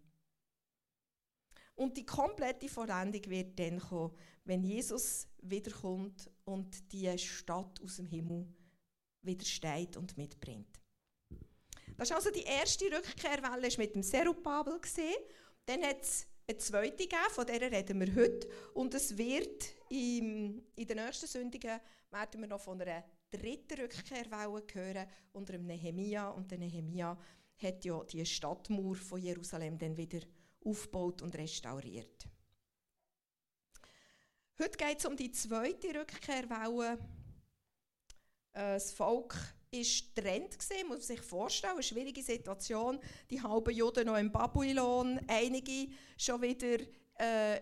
Und 1.75 1.97
die 1.97 2.05
komplette 2.05 2.69
Vollendung 2.69 3.21
wird 3.29 3.59
dann 3.59 3.79
kommen, 3.79 4.15
wenn 4.45 4.63
Jesus 4.63 5.27
wiederkommt 5.41 6.29
und 6.45 6.91
die 6.91 7.17
Stadt 7.17 7.81
aus 7.81 7.97
dem 7.97 8.05
Himmel 8.05 8.47
wieder 9.21 9.45
steht 9.45 9.97
und 9.97 10.17
mitbringt. 10.17 10.79
Das 11.97 12.09
ist 12.09 12.15
also 12.15 12.31
die 12.31 12.43
erste 12.43 12.85
Rückkehrwelle 12.85 13.69
mit 13.77 13.95
dem 13.95 14.03
Serubabel 14.03 14.79
gesehen. 14.79 15.15
Dann 15.65 15.81
hat 15.83 16.01
es 16.01 16.27
eine 16.47 16.57
zweite 16.57 17.03
gegeben, 17.03 17.29
von 17.29 17.45
der 17.45 17.71
reden 17.71 17.99
wir 17.99 18.15
heute. 18.15 18.47
Und 18.73 18.93
es 18.93 19.17
wird 19.17 19.65
im, 19.89 20.61
in 20.75 20.87
den 20.87 20.97
nächsten 20.97 21.27
Sündigen 21.27 21.79
werden 22.11 22.41
wir 22.41 22.47
noch 22.47 22.61
von 22.61 22.81
einer 22.81 23.03
dritten 23.31 23.81
Rückkehrwelle 23.81 24.63
hören 24.73 25.07
unter 25.33 25.53
dem 25.53 25.65
Nehemia. 25.65 26.29
Und 26.29 26.51
der 26.51 26.59
Nehemia 26.59 27.17
hat 27.57 27.85
ja 27.85 28.03
die 28.03 28.25
Stadtmauer 28.25 28.95
von 28.95 29.21
Jerusalem 29.21 29.77
dann 29.77 29.97
wieder 29.97 30.19
aufgebaut 30.65 31.21
und 31.21 31.35
restauriert. 31.35 32.27
Heute 34.57 34.77
geht 34.77 34.99
es 34.99 35.05
um 35.05 35.15
die 35.15 35.31
zweite 35.31 35.99
Rückkehrwelle. 35.99 36.93
Äh, 38.53 38.73
das 38.75 38.91
Volk 38.91 39.35
ist 39.69 40.15
getrennt 40.15 40.57
gesehen, 40.57 40.87
muss 40.87 40.99
man 40.99 41.17
sich 41.17 41.21
vorstellen, 41.21 41.73
eine 41.73 41.83
schwierige 41.83 42.23
Situation. 42.23 42.99
Die 43.29 43.41
halben 43.41 43.73
Juden 43.73 44.07
noch 44.07 44.17
in 44.17 44.31
Babylon, 44.31 45.19
einige 45.27 45.89
schon 46.17 46.41
wieder 46.41 46.79
äh, 47.19 47.59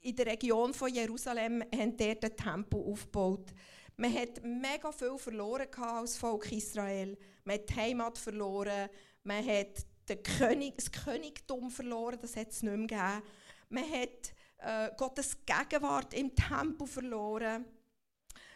in 0.00 0.16
der 0.16 0.26
Region 0.26 0.72
von 0.72 0.92
Jerusalem 0.92 1.62
haben 1.74 1.96
dort 1.96 2.24
ein 2.24 2.36
Tempel 2.36 2.80
aufgebaut. 2.80 3.52
Man 3.96 4.14
hat 4.14 4.42
mega 4.42 4.92
viel 4.92 5.18
verloren 5.18 5.68
als 5.74 6.16
Volk 6.16 6.50
Israel. 6.52 7.18
Man 7.44 7.56
hat 7.56 7.68
die 7.68 7.74
Heimat 7.74 8.16
verloren, 8.16 8.88
man 9.22 9.46
hat 9.46 9.86
den 10.10 10.22
König, 10.22 10.76
das 10.76 10.90
Königtum 10.90 11.70
verloren, 11.70 12.18
das 12.20 12.36
hat 12.36 12.50
es 12.50 12.62
nicht 12.62 12.76
mehr 12.76 12.86
gegeben. 12.86 13.22
Man 13.68 13.90
hat 13.90 14.32
äh, 14.58 14.90
Gottes 14.96 15.38
Gegenwart 15.46 16.12
im 16.14 16.34
Tempel 16.34 16.86
verloren. 16.86 17.64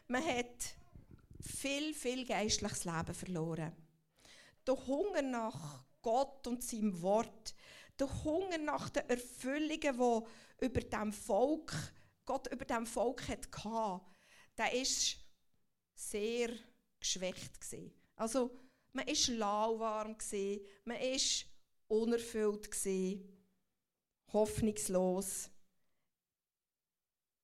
Man 0.09 0.25
hat 0.25 0.75
viel, 1.41 1.95
viel 1.95 2.27
geistliches 2.27 2.85
Leben 2.85 3.15
verloren. 3.15 3.73
Der 4.67 4.87
Hunger 4.87 5.23
nach 5.23 5.85
Gott 6.03 6.47
und 6.47 6.63
seinem 6.63 7.01
Wort, 7.01 7.55
der 7.99 8.25
Hunger 8.25 8.59
nach 8.59 8.89
den 8.91 9.09
Erfüllungen, 9.09 9.79
die 10.61 10.65
über 10.67 10.81
dem 10.81 11.13
Volk, 11.13 11.73
Gott 12.27 12.53
über 12.53 12.65
dem 12.65 12.87
Volk 12.87 13.29
hatte, 13.29 14.01
der 14.59 14.73
ist 14.73 15.17
sehr 15.95 16.51
geschwächt. 16.99 17.53
Also 18.17 18.51
man 18.95 19.09
ist 19.09 19.29
lauwarm 19.29 20.17
man 20.85 20.97
ist 20.97 21.47
unerfüllt 21.89 22.71
hoffnungslos, 24.33 25.51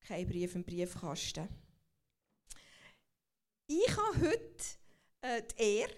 kein 0.00 0.26
Brief 0.26 0.54
im 0.54 0.64
Briefkasten. 0.64 1.49
Ich 3.66 3.97
habe 3.97 4.21
heute 4.21 4.64
äh, 5.21 5.42
die 5.42 5.62
Ehre, 5.62 5.95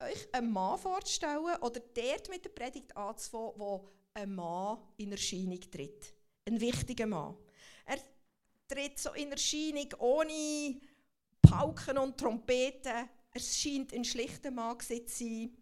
euch 0.00 0.34
einen 0.34 0.52
Mann 0.52 0.78
vorzustellen 0.78 1.56
oder 1.60 1.80
dort 1.80 2.28
mit 2.28 2.44
der 2.44 2.50
Predigt 2.50 2.96
anzufangen, 2.96 3.52
wo 3.56 3.88
ein 4.14 4.34
Mann 4.34 4.78
in 4.96 5.12
Erscheinung 5.12 5.60
tritt. 5.60 6.14
Ein 6.44 6.60
wichtiger 6.60 7.06
Mann. 7.06 7.36
Er 7.84 7.98
tritt 8.66 8.98
so 8.98 9.12
in 9.12 9.30
Erscheinung 9.30 9.92
ohne 9.98 10.80
Pauken 11.42 11.98
und 11.98 12.18
Trompeten. 12.18 13.08
Er 13.38 13.44
scheint 13.44 13.94
ein 13.94 14.04
schlichter 14.04 14.50
Mann 14.50 14.80
zu 14.80 15.00
sein. 15.06 15.56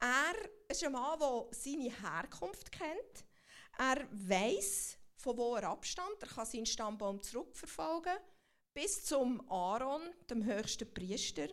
Er 0.00 0.34
ist 0.70 0.82
ein 0.82 0.92
Mann, 0.92 1.18
der 1.18 1.46
seine 1.50 1.92
Herkunft 2.00 2.72
kennt. 2.72 3.26
Er 3.76 4.08
weiß, 4.10 4.96
von 5.18 5.36
wo 5.36 5.54
er 5.56 5.68
abstammt. 5.68 6.22
Er 6.22 6.28
kann 6.28 6.46
seinen 6.46 6.64
Stammbaum 6.64 7.20
zurückverfolgen 7.20 8.16
bis 8.72 9.04
zum 9.04 9.46
Aaron, 9.50 10.00
dem 10.30 10.46
höchsten 10.46 10.90
Priester. 10.94 11.48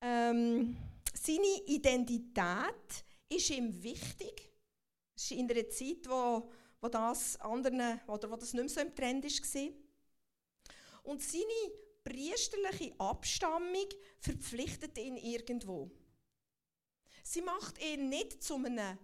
Ähm, 0.00 0.76
seine 1.12 1.62
Identität 1.66 3.04
ist 3.28 3.50
ihm 3.50 3.82
wichtig. 3.82 4.52
Es 5.16 5.24
ist 5.24 5.32
in 5.32 5.50
einer 5.50 5.68
Zeit, 5.68 6.08
wo, 6.08 6.48
wo, 6.80 6.88
das 6.88 7.40
anderen, 7.40 8.00
oder 8.06 8.30
wo 8.30 8.36
das 8.36 8.52
nicht 8.52 8.62
mehr 8.62 8.68
so 8.68 8.80
im 8.80 8.94
Trend 8.94 9.24
war. 9.24 9.72
Und 11.02 11.20
seine 11.20 11.87
priesterliche 12.08 12.98
Abstammung 12.98 13.88
verpflichtet 14.18 14.96
ihn 14.98 15.16
irgendwo. 15.16 15.90
Sie 17.22 17.42
macht 17.42 17.82
ihn 17.84 18.08
nicht 18.08 18.42
zu 18.42 18.54
einem 18.54 18.98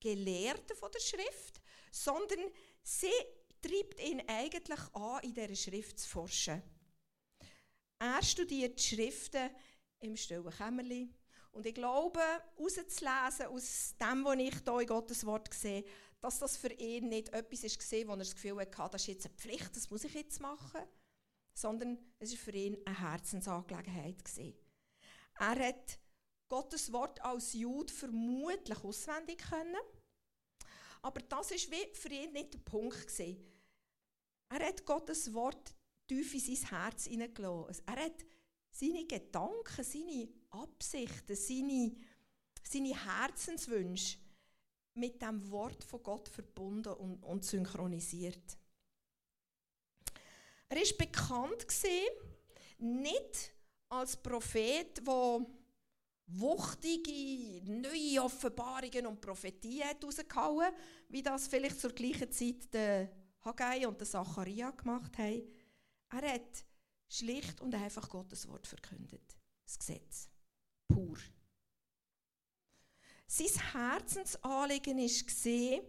Gelehrten 0.00 0.76
von 0.76 0.90
der 0.90 1.00
Schrift, 1.00 1.60
sondern 1.90 2.38
sie 2.82 3.12
treibt 3.60 4.00
ihn 4.00 4.22
eigentlich 4.26 4.80
an, 4.94 5.20
in 5.22 5.34
dieser 5.34 5.54
Schrift 5.54 5.98
zu 5.98 6.08
forschen. 6.08 6.62
Er 7.98 8.22
studiert 8.22 8.78
die 8.78 8.82
Schriften 8.82 9.50
im 10.00 10.16
stillen 10.16 10.50
Kämmerli. 10.50 11.08
Und 11.52 11.66
ich 11.66 11.74
glaube, 11.74 12.20
herauszulesen 12.56 13.46
aus 13.46 13.94
dem, 13.98 14.24
was 14.24 14.38
ich 14.38 14.62
hier 14.62 14.80
in 14.80 14.86
Gottes 14.86 15.24
Wort 15.24 15.52
sehe, 15.54 15.84
dass 16.20 16.38
das 16.38 16.56
für 16.56 16.72
ihn 16.72 17.08
nicht 17.08 17.30
etwas 17.30 17.62
war, 17.64 18.08
wo 18.08 18.12
er 18.12 18.16
das 18.18 18.34
Gefühl 18.34 18.58
hatte, 18.58 18.90
das 18.92 19.02
ist 19.02 19.06
jetzt 19.06 19.26
eine 19.26 19.34
Pflicht, 19.34 19.76
das 19.76 19.90
muss 19.90 20.04
ich 20.04 20.14
jetzt 20.14 20.40
machen, 20.40 20.82
sondern 21.56 21.98
es 22.18 22.32
war 22.32 22.38
für 22.38 22.52
ihn 22.52 22.76
eine 22.84 23.00
Herzensangelegenheit. 23.00 24.22
Er 25.38 25.68
hat 25.68 25.98
Gottes 26.48 26.92
Wort 26.92 27.20
als 27.24 27.54
Jude 27.54 27.92
vermutlich 27.92 28.84
auswendig 28.84 29.38
können, 29.38 29.80
Aber 31.02 31.20
das 31.22 31.50
wie 31.50 31.94
für 31.94 32.10
ihn 32.10 32.32
nicht 32.32 32.54
der 32.54 32.58
Punkt 32.58 33.06
gewesen. 33.06 33.42
Er 34.50 34.66
hat 34.66 34.84
Gottes 34.84 35.32
Wort 35.32 35.74
tief 36.06 36.34
in 36.34 36.56
sein 36.56 36.68
Herz 36.68 37.04
hineingelassen. 37.04 37.84
Er 37.86 38.04
hat 38.04 38.24
seine 38.70 39.06
Gedanken, 39.06 39.82
seine 39.82 40.28
Absichten, 40.50 41.36
seine, 41.36 41.96
seine 42.62 43.04
Herzenswünsche 43.04 44.18
mit 44.94 45.22
dem 45.22 45.50
Wort 45.50 45.82
von 45.84 46.02
Gott 46.02 46.28
verbunden 46.28 46.92
und, 46.92 47.22
und 47.22 47.44
synchronisiert. 47.44 48.58
Er 50.68 50.82
ist 50.82 50.98
bekannt 50.98 51.66
nicht 52.78 53.52
als 53.88 54.16
Prophet, 54.16 55.06
der 55.06 55.46
wuchtige 56.26 57.62
neue 57.70 58.22
Offenbarungen 58.22 59.06
und 59.06 59.20
Prophetien 59.20 59.88
hat 59.88 60.04
rausgehauen, 60.04 60.72
wie 61.08 61.22
das 61.22 61.46
vielleicht 61.46 61.80
zur 61.80 61.92
gleichen 61.92 62.30
Zeit 62.32 62.72
der 62.74 63.10
Haggai 63.42 63.86
und 63.86 64.00
der 64.00 64.08
Zacharia 64.08 64.70
gemacht 64.70 65.16
haben. 65.18 65.42
Er 66.10 66.34
hat 66.34 66.64
schlicht 67.08 67.60
und 67.60 67.74
einfach 67.74 68.08
Gottes 68.08 68.48
Wort 68.48 68.66
verkündet. 68.66 69.36
Das 69.64 69.78
Gesetz. 69.78 70.28
Pur. 70.88 71.16
Sein 73.28 73.48
Herzensanliegen 73.72 74.98
war, 74.98 75.82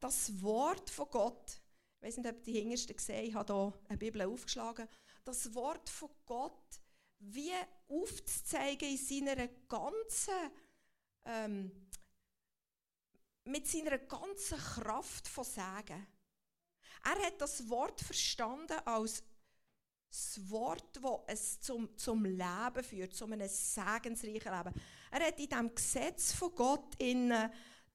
das 0.00 0.42
Wort 0.42 0.90
von 0.90 1.10
Gott, 1.10 1.60
ich 2.00 2.06
weiß 2.06 2.16
nicht, 2.18 2.28
ob 2.28 2.42
die 2.42 2.52
Hingersten 2.52 2.96
gesehen 2.96 3.24
ich 3.26 3.34
habe 3.34 3.52
hier 3.52 3.80
eine 3.88 3.98
Bibel 3.98 4.22
aufgeschlagen, 4.22 4.88
das 5.24 5.54
Wort 5.54 5.88
von 5.88 6.10
Gott 6.24 6.80
wie 7.18 7.52
aufzuzeigen 7.88 8.88
in 8.88 8.96
seiner 8.96 9.48
ganzen, 9.68 10.34
ähm, 11.24 11.88
mit 13.44 13.66
seiner 13.66 13.98
ganzen 13.98 14.58
Kraft 14.58 15.26
von 15.26 15.44
Sagen. 15.44 16.06
Er 17.04 17.26
hat 17.26 17.40
das 17.40 17.68
Wort 17.68 18.00
verstanden 18.00 18.78
als 18.84 19.22
das 20.08 20.50
Wort, 20.50 20.98
das 21.02 21.20
es 21.26 21.60
zum, 21.60 21.96
zum 21.96 22.24
Leben 22.24 22.82
führt, 22.82 23.14
zu 23.14 23.24
einem 23.24 23.48
segensreichen 23.48 24.52
Leben. 24.52 24.74
Er 25.10 25.26
hat 25.26 25.38
in 25.38 25.48
diesem 25.48 25.74
Gesetz 25.74 26.32
von 26.32 26.54
Gott 26.54 26.94
in 26.98 27.32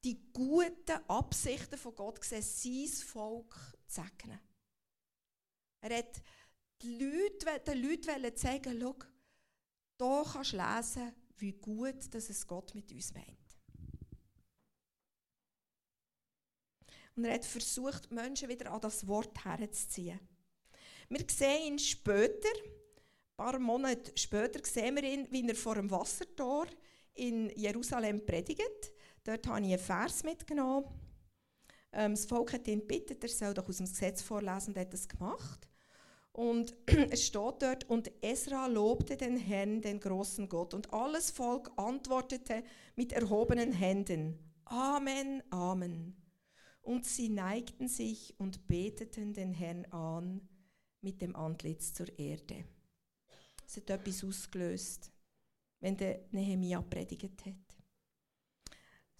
die 0.03 0.31
guten 0.33 0.99
Absichten 1.07 1.77
von 1.77 1.95
Gott 1.95 2.19
gesehen, 2.21 2.41
sein 2.41 3.07
Volk 3.07 3.77
segnen. 3.93 4.39
Er 5.81 5.97
hat 5.97 6.21
die 6.81 6.97
Leute, 6.97 7.59
den 7.59 7.81
Leuten 7.81 8.35
zeigen, 8.37 8.79
schau, 8.79 8.95
hier 9.99 10.31
kannst 10.31 10.53
du 10.53 10.57
lesen, 10.57 11.15
wie 11.37 11.53
gut 11.53 12.13
dass 12.13 12.29
es 12.29 12.45
Gott 12.45 12.73
mit 12.75 12.91
uns 12.91 13.13
meint. 13.13 13.37
Und 17.15 17.25
er 17.25 17.35
hat 17.35 17.45
versucht, 17.45 18.11
Menschen 18.11 18.49
wieder 18.49 18.71
an 18.71 18.81
das 18.81 19.05
Wort 19.07 19.43
herzuziehen. 19.43 20.19
Wir 21.09 21.25
sehen 21.29 21.73
ihn 21.73 21.79
später, 21.79 22.49
ein 22.63 23.35
paar 23.35 23.59
Monate 23.59 24.11
später, 24.15 24.61
sehen 24.63 24.95
wir 24.95 25.03
ihn, 25.03 25.27
wie 25.29 25.47
er 25.47 25.55
vor 25.55 25.75
dem 25.75 25.91
Wassertor 25.91 26.67
in 27.13 27.49
Jerusalem 27.57 28.25
predigt. 28.25 28.93
Dort 29.23 29.45
habe 29.47 29.59
ich 29.59 29.73
einen 29.73 29.79
Vers 29.79 30.23
mitgenommen. 30.23 30.85
Ähm, 31.93 32.13
das 32.13 32.25
Volk 32.25 32.53
hat 32.53 32.67
ihn 32.67 32.79
gebeten, 32.79 33.17
er 33.21 33.29
soll 33.29 33.53
doch 33.53 33.67
aus 33.67 33.77
dem 33.77 33.85
Gesetz 33.85 34.21
vorlesen 34.21 34.73
und 34.73 34.79
hat 34.79 34.93
das 34.93 35.07
gemacht. 35.07 35.67
Und 36.31 36.73
es 37.11 37.25
steht 37.25 37.61
dort, 37.61 37.89
und 37.89 38.11
Esra 38.23 38.67
lobte 38.67 39.17
den 39.17 39.37
Herrn, 39.37 39.81
den 39.81 39.99
großen 39.99 40.47
Gott. 40.47 40.73
Und 40.73 40.93
alles 40.93 41.31
Volk 41.31 41.71
antwortete 41.75 42.63
mit 42.95 43.11
erhobenen 43.13 43.73
Händen. 43.73 44.39
Amen, 44.65 45.43
Amen. 45.49 46.15
Und 46.81 47.05
sie 47.05 47.29
neigten 47.29 47.87
sich 47.87 48.33
und 48.39 48.67
beteten 48.67 49.33
den 49.33 49.53
Herrn 49.53 49.85
an 49.91 50.47
mit 51.01 51.21
dem 51.21 51.35
Antlitz 51.35 51.93
zur 51.93 52.07
Erde. 52.17 52.63
Es 53.67 53.77
hat 53.77 53.89
etwas 53.89 54.23
ausgelöst, 54.23 55.11
wenn 55.79 55.97
der 55.97 56.25
Nehemia 56.31 56.81
predigt 56.81 57.45
hat. 57.45 57.70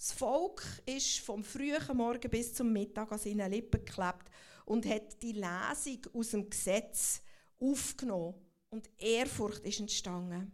Das 0.01 0.13
Volk 0.13 0.63
ist 0.87 1.19
vom 1.19 1.43
frühen 1.43 1.95
Morgen 1.95 2.31
bis 2.31 2.55
zum 2.55 2.73
Mittag 2.73 3.11
an 3.11 3.19
seinen 3.19 3.51
Lippen 3.51 3.85
geklebt 3.85 4.31
und 4.65 4.83
hat 4.87 5.21
die 5.21 5.33
Lesung 5.33 5.99
aus 6.11 6.31
dem 6.31 6.49
Gesetz 6.49 7.21
aufgenommen. 7.59 8.33
Und 8.71 8.89
Ehrfurcht 8.97 9.63
ist 9.63 9.79
entstanden. 9.79 10.51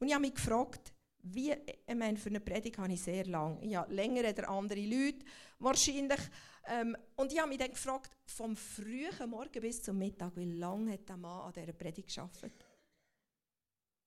Und 0.00 0.08
ich 0.08 0.12
habe 0.12 0.22
mich 0.22 0.34
gefragt, 0.34 0.92
wie, 1.22 1.52
ich 1.52 1.94
meine, 1.94 2.18
für 2.18 2.30
eine 2.30 2.40
Predigt 2.40 2.78
habe 2.78 2.92
ich 2.92 3.00
sehr 3.00 3.26
lang. 3.26 3.60
Habe 3.76 3.94
länger 3.94 4.24
als 4.24 4.40
andere 4.40 4.80
Leute 4.80 5.24
wahrscheinlich. 5.60 6.20
Ähm, 6.66 6.96
und 7.14 7.32
ich 7.32 7.38
habe 7.38 7.48
mich 7.48 7.58
dann 7.58 7.70
gefragt, 7.70 8.10
vom 8.24 8.56
frühen 8.56 9.30
Morgen 9.30 9.60
bis 9.60 9.84
zum 9.84 9.98
Mittag, 9.98 10.32
wie 10.34 10.50
lange 10.50 10.94
hat 10.94 11.08
der 11.08 11.16
Mann 11.16 11.42
an 11.42 11.52
dieser 11.52 11.74
Predigt 11.74 12.10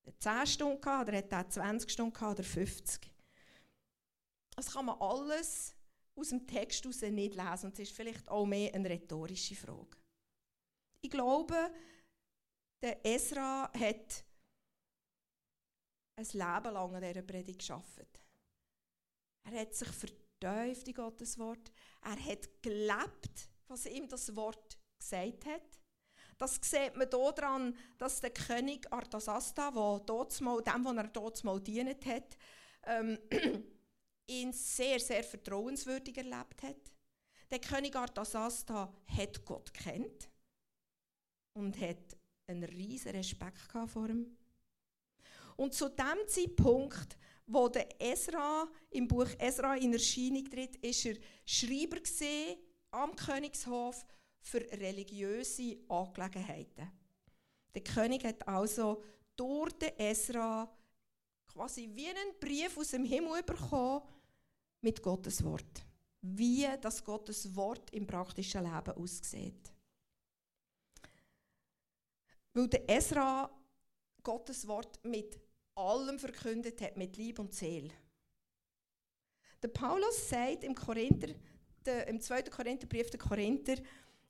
er 0.04 0.20
10 0.20 0.46
Stunden 0.46 0.82
gehabt, 0.82 1.08
oder 1.08 1.18
hat 1.20 1.32
er 1.32 1.50
20 1.50 1.90
Stunden 1.90 2.12
gehabt, 2.12 2.38
oder 2.38 2.44
50? 2.44 3.15
Das 4.56 4.72
kann 4.72 4.86
man 4.86 5.00
alles 5.00 5.76
aus 6.16 6.30
dem 6.30 6.48
Text 6.48 6.86
nicht 6.86 7.36
lesen. 7.36 7.66
Und 7.66 7.74
es 7.74 7.80
ist 7.80 7.92
vielleicht 7.92 8.28
auch 8.30 8.46
mehr 8.46 8.74
eine 8.74 8.90
rhetorische 8.90 9.56
Frage. 9.56 9.98
Ich 11.02 11.10
glaube, 11.10 11.72
der 12.82 13.06
Esra 13.06 13.72
hat 13.74 14.24
ein 16.18 16.26
Leben 16.26 16.74
lang 16.74 16.96
an 16.96 17.02
dieser 17.02 17.22
Predigt 17.22 17.68
gearbeitet. 17.68 18.22
Er 19.44 19.62
hat 19.62 19.74
sich 19.76 19.90
vertieft 19.90 20.88
in 20.88 20.94
Gottes 20.94 21.38
Wort. 21.38 21.72
Er 22.02 22.24
hat 22.26 22.62
gelebt, 22.62 23.50
was 23.68 23.86
ihm 23.86 24.08
das 24.08 24.36
Wort 24.36 24.78
gesagt 24.98 25.46
hat. 25.46 25.80
Das 26.38 26.60
sieht 26.62 26.96
man 26.96 27.10
daran, 27.10 27.78
dass 27.98 28.22
der 28.22 28.32
König 28.32 28.92
Artasasta, 28.92 29.72
der 29.72 30.00
dort 30.06 30.40
dem, 30.40 30.84
den 30.84 30.98
er 30.98 31.08
dort 31.08 31.44
mal 31.44 31.62
dient 31.62 32.06
hat, 32.06 32.38
ähm, 32.84 33.18
ihn 34.28 34.54
sehr, 34.54 35.00
sehr 35.00 35.24
vertrauenswürdig 35.24 36.18
erlebt 36.18 36.64
hat. 36.64 36.92
Der 37.52 37.60
König 37.60 37.96
Artasasta 37.96 38.92
hat 39.08 39.46
Gott 39.46 39.74
kennt 39.74 40.30
und 41.54 41.80
hat 41.80 42.18
einen 42.48 42.64
riesen 42.64 43.12
Respekt 43.12 43.72
vor 43.88 44.10
ihm. 44.10 44.36
Und 45.56 45.74
zu 45.74 45.90
dem 45.90 46.28
Zeitpunkt, 46.28 47.18
wo 47.48 47.70
der 47.70 47.88
Esra 48.02 48.68
im 48.90 49.08
Buch 49.08 49.30
Esra 49.38 49.76
in 49.76 49.94
Erscheinung 49.94 50.46
tritt, 50.46 50.76
ist 50.78 51.06
er 51.06 51.16
Schreiber 51.46 51.98
am 52.92 53.16
Königshof 53.16 54.06
für 54.42 54.60
religiöse 54.72 55.78
Angelegenheiten. 55.88 56.92
Der 57.74 57.84
König 57.84 58.24
hat 58.24 58.48
also 58.48 59.04
durch 59.36 59.74
den 59.74 59.98
Esra 59.98 60.70
quasi 61.48 61.90
wie 61.94 62.08
einen 62.08 62.40
Brief 62.40 62.78
aus 62.78 62.90
dem 62.90 63.06
Himmel 63.06 63.44
bekommen 63.44 64.02
mit 64.86 65.02
Gottes 65.02 65.44
Wort. 65.44 65.84
Wie 66.22 66.68
das 66.80 67.04
Gottes 67.04 67.56
Wort 67.56 67.92
im 67.92 68.06
praktischen 68.06 68.64
Leben 68.64 68.96
aussieht. 68.96 69.74
Weil 72.54 72.68
der 72.68 72.88
Esra 72.90 73.50
Gottes 74.22 74.68
Wort 74.68 75.04
mit 75.04 75.40
allem 75.74 76.20
verkündet 76.20 76.80
hat, 76.82 76.98
mit 76.98 77.18
Lieb 77.18 77.40
und 77.40 77.54
Seele. 77.54 77.92
Der 79.62 79.70
Paulus 79.70 80.30
sagt 80.30 80.64
im, 80.64 80.76
Korinther, 80.76 81.34
im 82.08 82.22
2. 82.22 82.44
Korintherbrief 82.44 83.10
der 83.10 83.20
Korinther, 83.20 83.78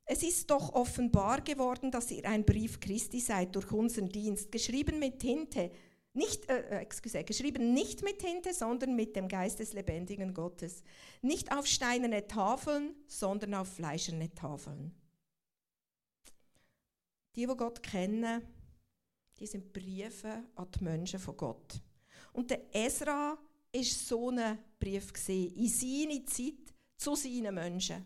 es 0.06 0.22
ist 0.22 0.50
doch 0.50 0.72
offenbar 0.72 1.42
geworden, 1.42 1.90
dass 1.90 2.10
ihr 2.10 2.24
ein 2.24 2.44
Brief 2.44 2.80
Christi 2.80 3.20
seid 3.20 3.54
durch 3.54 3.70
unseren 3.72 4.08
Dienst, 4.08 4.50
geschrieben 4.50 4.98
mit 4.98 5.18
Tinte, 5.18 5.70
nicht, 6.16 6.48
äh, 6.48 6.60
äh, 6.60 6.80
excuse, 6.80 7.22
geschrieben 7.24 7.74
nicht 7.74 8.02
mit 8.02 8.18
Tinte, 8.18 8.52
sondern 8.54 8.96
mit 8.96 9.14
dem 9.14 9.28
Geist 9.28 9.58
des 9.58 9.72
lebendigen 9.72 10.32
Gottes. 10.32 10.82
Nicht 11.22 11.52
auf 11.52 11.66
steinerne 11.66 12.26
Tafeln, 12.26 12.94
sondern 13.06 13.54
auf 13.54 13.74
fleischerne 13.74 14.34
Tafeln. 14.34 14.94
Die, 17.34 17.46
die 17.46 17.56
Gott 17.56 17.82
kennen, 17.82 18.42
die 19.38 19.46
sind 19.46 19.72
Briefe 19.72 20.44
an 20.54 20.68
die 20.70 20.84
Menschen 20.84 21.20
von 21.20 21.36
Gott. 21.36 21.80
Und 22.32 22.50
der 22.50 22.74
Esra 22.74 23.38
war 23.72 23.82
so 23.82 24.30
ein 24.30 24.58
Brief 24.78 25.12
in 25.28 25.68
seine 25.68 26.24
Zeit 26.24 26.74
zu 26.96 27.14
seinen 27.14 27.54
Menschen. 27.54 28.04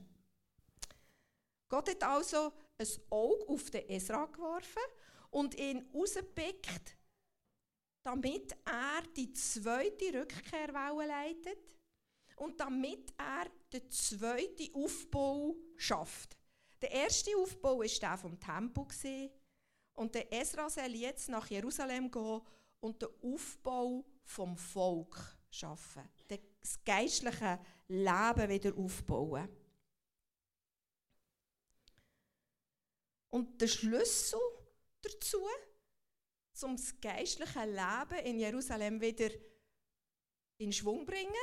Gott 1.69 1.89
hat 1.89 2.03
also 2.03 2.53
ein 2.77 2.87
Auge 3.11 3.49
auf 3.49 3.71
den 3.71 3.89
Esra 3.89 4.27
geworfen 4.27 4.83
und 5.31 5.55
ihn 5.57 5.89
rausgepickt 5.95 6.97
damit 8.03 8.53
er 8.65 9.03
die 9.17 9.33
zweite 9.33 10.21
Rückkehrwelle 10.21 11.07
leitet 11.07 11.59
und 12.37 12.59
damit 12.59 13.13
er 13.19 13.47
den 13.73 13.91
zweiten 13.91 14.75
Aufbau 14.75 15.55
schafft. 15.77 16.37
Der 16.81 16.91
erste 16.91 17.37
Aufbau 17.37 17.79
war 17.79 17.87
der 17.87 18.19
vom 18.19 18.41
Tempel 18.41 19.31
und 19.95 20.15
der 20.15 20.33
Esra 20.33 20.71
soll 20.71 20.95
jetzt 20.95 21.29
nach 21.29 21.47
Jerusalem 21.49 22.11
gehen 22.11 22.41
und 22.81 23.03
den 23.03 23.11
Aufbau 23.23 24.05
vom 24.25 24.57
Volk 24.57 25.37
schaffen, 25.51 26.09
das 26.27 26.83
geistliche 26.85 27.59
Leben 27.89 28.49
wieder 28.49 28.75
aufbauen. 28.77 29.49
Und 33.29 33.61
der 33.61 33.69
Schlüssel 33.69 34.41
dazu, 35.03 35.47
um 36.65 36.77
das 36.77 37.01
geistliche 37.01 37.65
Leben 37.65 38.27
in 38.27 38.39
Jerusalem 38.39 39.01
wieder 39.01 39.31
in 40.59 40.73
Schwung 40.73 41.05
bringen, 41.05 41.35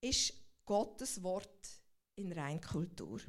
ist 0.00 0.34
Gottes 0.64 1.22
Wort 1.22 1.82
in 2.16 2.32
Reinkultur. 2.32 3.20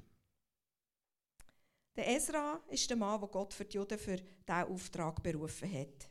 Der 1.96 2.08
Ezra 2.10 2.64
ist 2.70 2.90
der 2.90 2.98
Mann, 2.98 3.20
der 3.20 3.30
Gott 3.30 3.54
für 3.54 3.66
die 3.66 3.78
Juden 3.78 3.98
für 3.98 4.18
diesen 4.18 4.72
Auftrag 4.72 5.22
berufen 5.24 5.72
hat. 5.72 6.10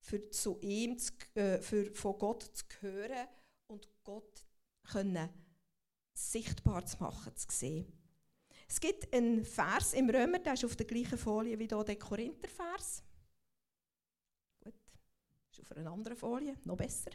Für, 0.00 0.30
zu 0.30 0.58
ihm 0.60 0.98
zu, 0.98 1.12
äh, 1.34 1.60
für 1.62 1.94
von 1.94 2.18
Gott 2.18 2.42
zu 2.42 2.64
hören 2.80 3.26
und 3.70 3.88
Gott 4.04 4.44
können 4.82 5.30
sichtbar 6.12 6.84
zu 6.84 6.98
machen, 6.98 7.34
zu 7.34 7.46
sehen. 7.50 8.03
Es 8.74 8.80
gibt 8.80 9.14
einen 9.14 9.44
Vers 9.44 9.94
im 9.94 10.10
Römer, 10.10 10.40
der 10.40 10.54
ist 10.54 10.64
auf 10.64 10.74
der 10.74 10.84
gleichen 10.84 11.16
Folie 11.16 11.56
wie 11.56 11.68
hier 11.68 11.84
der 11.84 11.94
Korinther-Vers. 11.94 13.04
Gut, 14.64 14.74
ist 15.52 15.60
auf 15.60 15.70
einer 15.76 15.92
anderen 15.92 16.16
Folie, 16.16 16.56
noch 16.64 16.76
besser. 16.76 17.12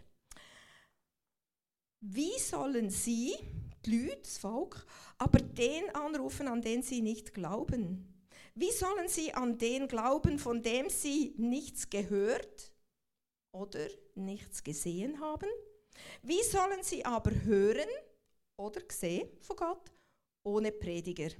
Wie 2.00 2.40
sollen 2.40 2.90
sie, 2.90 3.36
die 3.86 4.08
Leute, 4.08 4.22
das 4.22 4.38
Volk, 4.38 4.86
aber 5.18 5.40
den 5.40 5.94
anrufen, 5.94 6.48
an 6.48 6.62
den 6.62 6.82
sie 6.82 7.02
nicht 7.02 7.34
glauben? 7.34 8.26
Wie 8.56 8.72
sollen 8.72 9.10
sie 9.10 9.34
an 9.34 9.58
den 9.58 9.90
glauben, 9.90 10.40
von 10.40 10.64
dem 10.64 10.90
sie 10.90 11.36
nichts 11.38 11.90
gehört 11.90 12.72
oder 13.52 13.86
nichts 14.16 14.64
gesehen 14.64 15.20
haben? 15.20 15.50
Wie 16.22 16.42
sollen 16.42 16.84
sie 16.84 17.04
aber 17.04 17.32
hören 17.44 17.90
oder 18.56 18.80
sehen 18.90 19.28
von 19.42 19.58
Gott 19.58 19.92
ohne 20.46 20.72
Prediger? 20.72 21.32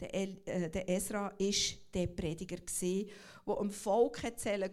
Der, 0.00 0.14
El, 0.14 0.40
äh, 0.46 0.70
der 0.70 0.88
Esra 0.88 1.28
ist 1.38 1.78
der 1.92 2.06
Prediger 2.06 2.56
der 2.56 3.56
dem 3.56 3.70
Volk 3.70 4.24
erzählen 4.24 4.70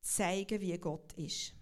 zeigen, 0.00 0.60
wie 0.60 0.78
Gott 0.78 1.12
ist. 1.14 1.54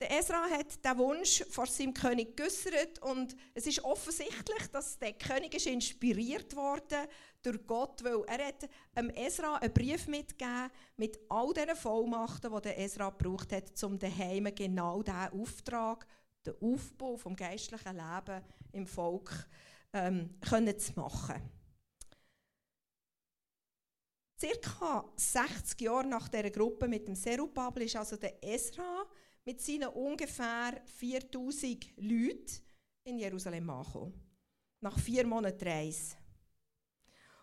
Der 0.00 0.18
Esra 0.18 0.50
hat 0.50 0.84
den 0.84 0.98
Wunsch 0.98 1.44
vor 1.48 1.66
seinem 1.66 1.94
König 1.94 2.36
geäußert 2.36 2.98
und 3.00 3.34
es 3.54 3.66
ist 3.66 3.82
offensichtlich, 3.84 4.66
dass 4.70 4.98
der 4.98 5.12
König 5.14 5.54
ist 5.54 5.66
inspiriert 5.66 6.54
wurde 6.56 7.08
durch 7.42 7.66
Gott, 7.66 8.02
weil 8.04 8.22
er 8.26 8.48
hat 8.48 8.68
dem 8.96 9.08
Esra 9.10 9.56
einen 9.56 9.72
Brief 9.72 10.06
mitgegeben 10.06 10.70
mit 10.96 11.18
all 11.28 11.52
den 11.54 11.74
Vollmachten, 11.76 12.52
die 12.52 12.60
der 12.60 12.78
Esra 12.80 13.10
gebraucht 13.10 13.52
hat, 13.52 13.82
um 13.84 13.98
daheim 13.98 14.54
genau 14.54 15.02
diesen 15.02 15.40
Auftrag, 15.40 16.06
den 16.44 16.54
Aufbau 16.60 17.16
vom 17.16 17.34
geistlichen 17.34 17.96
Leben 17.96 18.44
im 18.72 18.86
Volk 18.86 19.48
ähm, 19.94 20.38
können 20.40 20.78
zu 20.78 20.92
machen. 21.00 21.40
Circa 24.38 25.10
60 25.16 25.80
Jahre 25.80 26.06
nach 26.06 26.28
dieser 26.28 26.50
Gruppe 26.50 26.88
mit 26.88 27.06
dem 27.08 27.14
Serubabel 27.14 27.84
ist 27.84 27.96
also 27.96 28.16
der 28.16 28.42
Esra 28.44 29.06
mit 29.44 29.60
seinen 29.60 29.88
ungefähr 29.88 30.82
4000 30.84 31.96
Leuten 31.96 32.60
in 33.04 33.18
Jerusalem 33.18 33.70
angekommen. 33.70 34.20
Nach 34.80 34.98
vier 34.98 35.26
Monaten 35.26 35.66
Reise. 35.66 36.16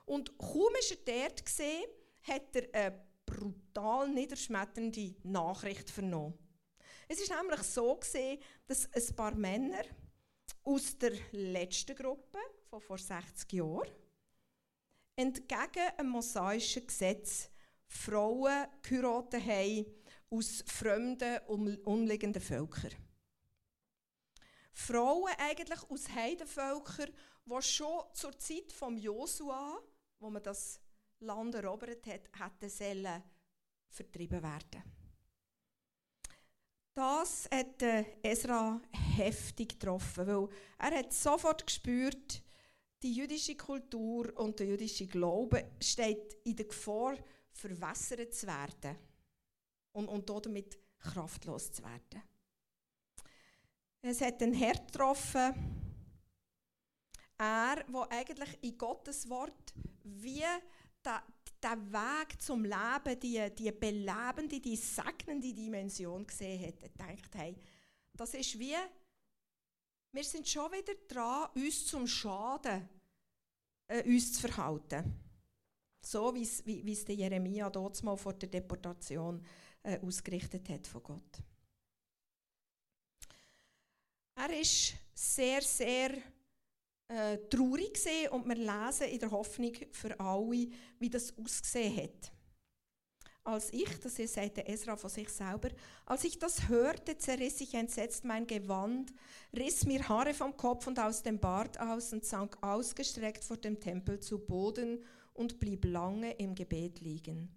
Und 0.05 0.37
kaum 0.37 0.73
ist 0.79 0.91
er 0.91 1.27
dort 1.27 1.45
gesehen, 1.45 1.85
hat 2.23 2.55
er 2.55 2.73
eine 2.73 3.05
brutal 3.25 4.09
niederschmetternde 4.09 5.15
Nachricht 5.23 5.89
vernommen. 5.89 6.37
Es 7.07 7.19
ist 7.19 7.31
nämlich 7.31 7.61
so 7.63 7.95
gesehen, 7.95 8.39
dass 8.67 8.91
ein 8.93 9.15
paar 9.15 9.33
Männer 9.33 9.83
aus 10.63 10.97
der 10.97 11.13
letzten 11.31 11.95
Gruppe 11.95 12.37
von 12.69 12.81
vor 12.81 12.97
60 12.97 13.51
Jahren 13.53 13.89
entgegen 15.15 15.89
einem 15.97 16.09
mosaischen 16.09 16.85
Gesetz 16.85 17.49
Frauen 17.85 18.67
geheiratet 18.81 19.45
haben 19.45 19.85
aus 20.29 20.63
fremden, 20.65 21.39
umliegenden 21.83 22.41
Völkern. 22.41 22.91
Frauen 24.71 25.33
eigentlich 25.37 25.83
aus 25.89 26.07
Heidenvölkern, 26.09 27.11
die 27.45 27.61
schon 27.61 28.03
zur 28.13 28.37
Zeit 28.39 28.71
von 28.71 28.97
Josua, 28.97 29.79
wo 30.19 30.29
man 30.29 30.41
das 30.41 30.79
Land 31.19 31.55
erobert 31.55 32.07
hat, 32.07 32.29
hätten 32.39 32.69
sollen 32.69 33.23
vertrieben 33.89 34.41
werden. 34.41 35.00
Das 36.93 37.47
hat 37.49 37.81
Esra 38.21 38.81
heftig 39.15 39.79
getroffen, 39.79 40.27
weil 40.27 40.49
er 40.77 40.97
hat 40.99 41.13
sofort 41.13 41.65
gespürt, 41.65 42.43
die 43.01 43.13
jüdische 43.13 43.55
Kultur 43.55 44.37
und 44.37 44.59
der 44.59 44.67
jüdische 44.67 45.07
Glaube 45.07 45.71
steht 45.81 46.37
in 46.43 46.55
der 46.55 46.65
Gefahr, 46.65 47.15
verwässert 47.53 48.33
zu 48.33 48.45
werden 48.45 48.97
und, 49.93 50.07
und 50.07 50.29
damit 50.29 50.77
kraftlos 50.99 51.71
zu 51.71 51.81
werden. 51.81 52.21
Es 54.01 54.19
hat 54.19 54.41
einen 54.41 54.53
Herr 54.53 54.73
getroffen, 54.73 55.53
er, 57.37 57.83
der 57.83 58.11
eigentlich 58.11 58.57
in 58.61 58.77
Gottes 58.77 59.29
Wort 59.29 59.73
wie 60.03 60.43
der, 61.03 61.23
der 61.63 61.77
Weg 61.91 62.41
zum 62.41 62.63
Leben, 62.63 63.19
die, 63.19 63.55
die 63.55 63.71
belebende, 63.71 64.59
die 64.59 64.75
segnende 64.75 65.53
Dimension 65.53 66.25
gesehen 66.25 66.67
hat. 66.67 66.99
Denkt, 66.99 67.35
hey, 67.35 67.55
das 68.13 68.33
ist 68.33 68.57
wie, 68.57 68.75
wir 70.13 70.23
sind 70.23 70.47
schon 70.47 70.71
wieder 70.71 70.93
dran, 71.07 71.49
uns 71.55 71.85
zum 71.85 72.07
Schaden 72.07 72.89
äh, 73.91 74.03
uns 74.03 74.33
zu 74.33 74.47
verhalten. 74.47 75.13
So 76.03 76.33
wie 76.33 76.41
es 76.43 77.05
der 77.05 77.15
Jeremia 77.15 77.69
dort 77.69 78.01
mal 78.03 78.17
vor 78.17 78.33
der 78.33 78.49
Deportation 78.49 79.45
äh, 79.83 79.99
ausgerichtet 79.99 80.67
hat 80.69 80.87
von 80.87 81.03
Gott. 81.03 81.43
Er 84.35 84.59
ist 84.59 84.93
sehr, 85.13 85.61
sehr 85.61 86.17
äh, 87.11 87.37
traurig 87.49 87.93
gesehen 87.93 88.29
und 88.31 88.47
wir 88.47 88.55
lesen 88.55 89.07
in 89.07 89.19
der 89.19 89.31
Hoffnung 89.31 89.73
für 89.91 90.17
alle, 90.19 90.67
wie 90.99 91.09
das 91.09 91.37
ausgesehen 91.37 91.97
hat. 91.97 92.31
Als 93.43 93.73
ich, 93.73 93.99
das 93.99 94.19
ist 94.19 94.35
sagte 94.35 94.65
Esra 94.67 94.95
von 94.95 95.09
sich 95.09 95.27
selber, 95.29 95.69
als 96.05 96.23
ich 96.23 96.37
das 96.37 96.69
hörte, 96.69 97.17
zerriss 97.17 97.59
ich 97.59 97.73
entsetzt 97.73 98.23
mein 98.23 98.45
Gewand, 98.45 99.11
riss 99.51 99.85
mir 99.85 100.07
Haare 100.07 100.33
vom 100.33 100.55
Kopf 100.55 100.85
und 100.85 100.99
aus 100.99 101.23
dem 101.23 101.39
Bart 101.39 101.79
aus 101.79 102.13
und 102.13 102.23
sank 102.23 102.55
ausgestreckt 102.61 103.43
vor 103.43 103.57
dem 103.57 103.79
Tempel 103.79 104.19
zu 104.19 104.37
Boden 104.37 105.03
und 105.33 105.59
blieb 105.59 105.85
lange 105.85 106.33
im 106.33 106.53
Gebet 106.53 107.01
liegen. 107.01 107.49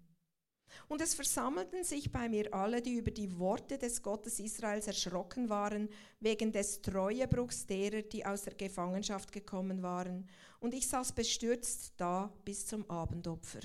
Und 0.87 1.01
es 1.01 1.13
versammelten 1.13 1.83
sich 1.83 2.11
bei 2.11 2.29
mir 2.29 2.53
alle, 2.53 2.81
die 2.81 2.95
über 2.95 3.11
die 3.11 3.37
Worte 3.37 3.77
des 3.77 4.01
Gottes 4.01 4.39
Israels 4.39 4.87
erschrocken 4.87 5.49
waren, 5.49 5.89
wegen 6.19 6.51
des 6.51 6.81
Treuebruchs 6.81 7.65
derer, 7.65 8.01
die 8.01 8.25
aus 8.25 8.43
der 8.43 8.53
Gefangenschaft 8.55 9.31
gekommen 9.31 9.81
waren. 9.81 10.27
Und 10.59 10.73
ich 10.73 10.87
saß 10.87 11.13
bestürzt 11.13 11.93
da 11.97 12.31
bis 12.43 12.65
zum 12.65 12.89
Abendopfer. 12.89 13.61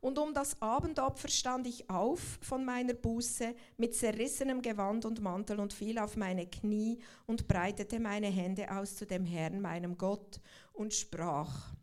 Und 0.00 0.18
um 0.18 0.34
das 0.34 0.60
Abendopfer 0.60 1.28
stand 1.28 1.66
ich 1.66 1.88
auf 1.90 2.38
von 2.40 2.64
meiner 2.64 2.94
Buße 2.94 3.54
mit 3.76 3.94
zerrissenem 3.94 4.62
Gewand 4.62 5.04
und 5.04 5.20
Mantel 5.20 5.58
und 5.58 5.72
fiel 5.72 5.98
auf 5.98 6.16
meine 6.16 6.46
Knie 6.46 6.98
und 7.26 7.48
breitete 7.48 7.98
meine 7.98 8.28
Hände 8.28 8.70
aus 8.70 8.96
zu 8.96 9.06
dem 9.06 9.24
Herrn, 9.24 9.60
meinem 9.60 9.96
Gott, 9.96 10.40
und 10.72 10.94
sprach, 10.94 11.74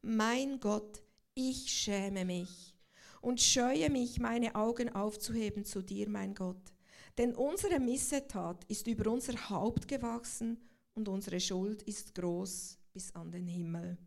Mein 0.00 0.60
Gott, 0.60 1.02
ich 1.34 1.70
schäme 1.70 2.24
mich 2.24 2.75
und 3.20 3.40
scheue 3.40 3.90
mich, 3.90 4.18
meine 4.20 4.54
Augen 4.54 4.94
aufzuheben 4.94 5.64
zu 5.64 5.82
dir, 5.82 6.08
mein 6.08 6.34
Gott. 6.34 6.72
Denn 7.18 7.34
unsere 7.34 7.80
Missetat 7.80 8.64
ist 8.64 8.86
über 8.86 9.10
unser 9.10 9.48
Haupt 9.48 9.88
gewachsen 9.88 10.58
und 10.94 11.08
unsere 11.08 11.40
Schuld 11.40 11.82
ist 11.82 12.14
groß 12.14 12.78
bis 12.92 13.14
an 13.14 13.30
den 13.30 13.46
Himmel. 13.46 13.98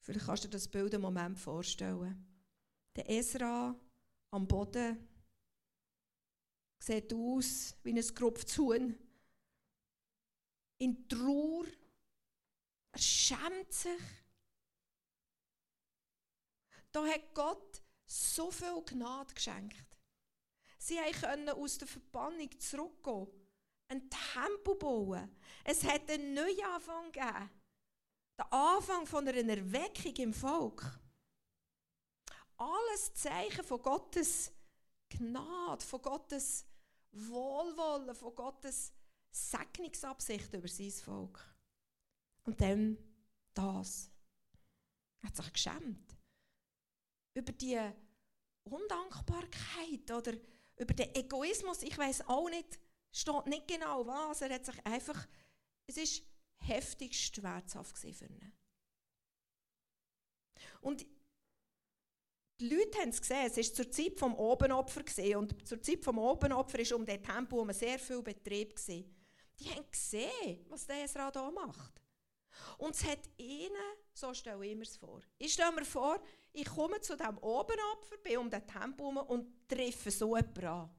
Vielleicht 0.00 0.26
kannst 0.26 0.44
du 0.44 0.48
dir 0.48 0.52
das 0.52 0.68
Bild 0.68 0.94
einen 0.94 1.02
Moment 1.02 1.38
vorstellen. 1.38 2.26
Der 2.94 3.08
Esra 3.10 3.74
am 4.30 4.46
Boden 4.46 4.98
sieht 6.78 7.14
aus 7.14 7.74
wie 7.82 7.98
ein 7.98 8.14
gerupftes 8.14 8.58
Huhn. 8.58 8.94
In 10.78 11.08
Trauer. 11.08 11.64
Er 12.92 12.98
schämt 12.98 13.72
sich. 13.72 14.00
Da 16.94 17.04
hat 17.06 17.34
Gott 17.34 17.82
so 18.06 18.50
viel 18.52 18.82
Gnade 18.84 19.34
geschenkt. 19.34 19.98
Sie 20.78 20.98
können 21.20 21.48
aus 21.48 21.78
der 21.78 21.88
Verbannung 21.88 22.48
zurückgehen, 22.60 23.26
ein 23.88 24.08
Tempo 24.10 24.74
bauen. 24.76 25.34
Es 25.64 25.82
hat 25.82 26.08
einen 26.10 26.34
Neuanfang 26.34 27.10
gegeben. 27.10 27.50
Der 28.38 28.52
Anfang 28.52 29.06
von 29.06 29.26
einer 29.26 29.56
Erweckung 29.56 30.14
im 30.16 30.34
Volk. 30.34 31.00
Alles 32.56 33.14
Zeichen 33.14 33.64
von 33.64 33.82
Gottes 33.82 34.52
Gnade, 35.08 35.84
von 35.84 36.02
Gottes 36.02 36.64
Wohlwollen, 37.10 38.14
von 38.14 38.34
Gottes 38.34 38.92
Segnungsabsicht 39.30 40.52
über 40.52 40.68
sein 40.68 40.90
Volk. 40.90 41.54
Und 42.44 42.60
dann 42.60 42.98
das. 43.52 44.10
Er 45.22 45.28
hat 45.28 45.36
sich 45.36 45.52
geschämt. 45.52 46.16
Über 47.34 47.52
die 47.52 47.78
Undankbarkeit 48.64 50.10
oder 50.10 50.32
über 50.76 50.94
den 50.94 51.14
Egoismus. 51.14 51.82
Ich 51.82 51.96
weiß 51.96 52.28
auch 52.28 52.48
nicht, 52.48 52.78
steht 53.12 53.46
nicht 53.46 53.68
genau 53.68 54.06
was. 54.06 54.40
Er 54.40 54.54
hat 54.54 54.64
sich 54.64 54.86
einfach, 54.86 55.26
es 55.86 55.96
ist 55.96 56.22
heftig 56.58 57.18
schmerzhaft 57.18 57.98
für 57.98 58.08
ihn. 58.08 58.52
Und 60.80 61.06
die 62.60 62.68
Leute 62.68 62.98
haben 62.98 63.08
es 63.08 63.20
gesehen, 63.20 63.46
es 63.46 63.56
war 63.56 63.74
zur 63.74 63.90
Zeit 63.90 64.20
des 64.20 64.22
Obenopfer 64.22 65.02
und 65.36 65.68
zur 65.68 65.82
Zeit 65.82 66.06
des 66.06 66.14
Obenopfer 66.14 66.78
war 66.78 66.96
um 66.96 67.04
den 67.04 67.22
Tempel 67.22 67.74
sehr 67.74 67.98
viel 67.98 68.22
Betrieb. 68.22 68.76
Gewesen. 68.76 69.14
Die 69.58 69.70
haben 69.70 69.90
gesehen, 69.90 70.64
was 70.68 70.86
der 70.86 71.04
Esra 71.04 71.30
hier 71.32 71.50
macht. 71.50 72.00
Und 72.78 72.94
es 72.94 73.04
hat 73.04 73.28
ihnen, 73.36 73.74
so 74.12 74.32
stelle 74.32 74.64
ich 74.66 74.76
mir 74.76 74.82
es 74.82 74.96
vor, 74.96 75.20
ich 75.38 75.52
stelle 75.52 75.72
mir 75.72 75.84
vor, 75.84 76.22
ich 76.54 76.66
komme 76.66 77.00
zu 77.00 77.16
diesem 77.16 77.36
Obenopfer, 77.38 78.16
bin 78.22 78.38
um 78.38 78.48
den 78.48 78.66
Tempel 78.66 79.06
und 79.06 79.68
treffe 79.68 80.10
so 80.10 80.36
jemanden 80.36 80.64
an. 80.66 80.90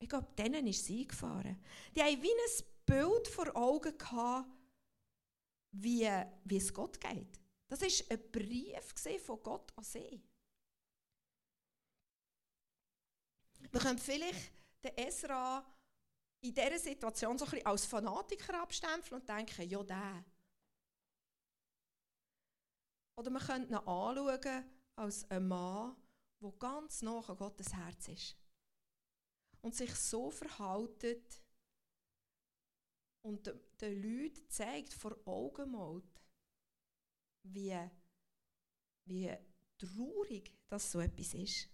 Ich 0.00 0.08
glaube, 0.08 0.28
denen 0.36 0.66
ist 0.66 0.84
sie 0.84 1.02
eingefahren. 1.02 1.62
Die 1.94 2.02
haben 2.02 2.20
wie 2.22 2.28
ein 2.28 2.66
Bild 2.84 3.28
vor 3.28 3.56
Augen 3.56 3.96
gehabt, 3.96 4.50
wie, 5.70 6.10
wie 6.44 6.56
es 6.56 6.74
Gott 6.74 7.00
geht. 7.00 7.40
Das 7.68 7.80
war 7.80 8.16
ein 8.16 8.30
Brief 8.32 9.22
von 9.24 9.42
Gott 9.42 9.72
an 9.76 9.84
sie. 9.84 10.22
Wir 13.70 13.80
können 13.80 13.98
vielleicht 13.98 14.52
den 14.82 14.96
Esra 14.98 15.64
in 16.40 16.52
dieser 16.52 16.78
Situation 16.78 17.38
so 17.38 17.44
ein 17.44 17.50
bisschen 17.52 17.66
als 17.66 17.86
Fanatiker 17.86 18.60
abstempeln 18.60 19.20
und 19.20 19.28
denken, 19.28 19.68
ja, 19.68 19.82
der. 19.82 20.24
Oder 23.16 23.30
wir 23.30 23.40
können 23.40 23.68
ihn 23.68 23.74
anschauen 23.74 24.64
als 24.96 25.30
einen 25.30 25.48
Mann, 25.48 25.96
der 26.40 26.52
ganz 26.52 27.02
nah 27.02 27.20
an 27.20 27.36
Gottes 27.36 27.72
Herz 27.72 28.08
ist. 28.08 28.36
Und 29.62 29.74
sich 29.74 29.94
so 29.94 30.30
verhaltet 30.30 31.42
und 33.22 33.46
den 33.80 34.02
Leuten 34.02 34.48
zeigt 34.50 34.92
vor 34.92 35.16
Augen 35.24 35.70
malt, 35.70 36.20
wie, 37.44 37.78
wie 39.06 39.34
traurig 39.78 40.52
das 40.68 40.92
so 40.92 41.00
etwas 41.00 41.32
ist. 41.34 41.68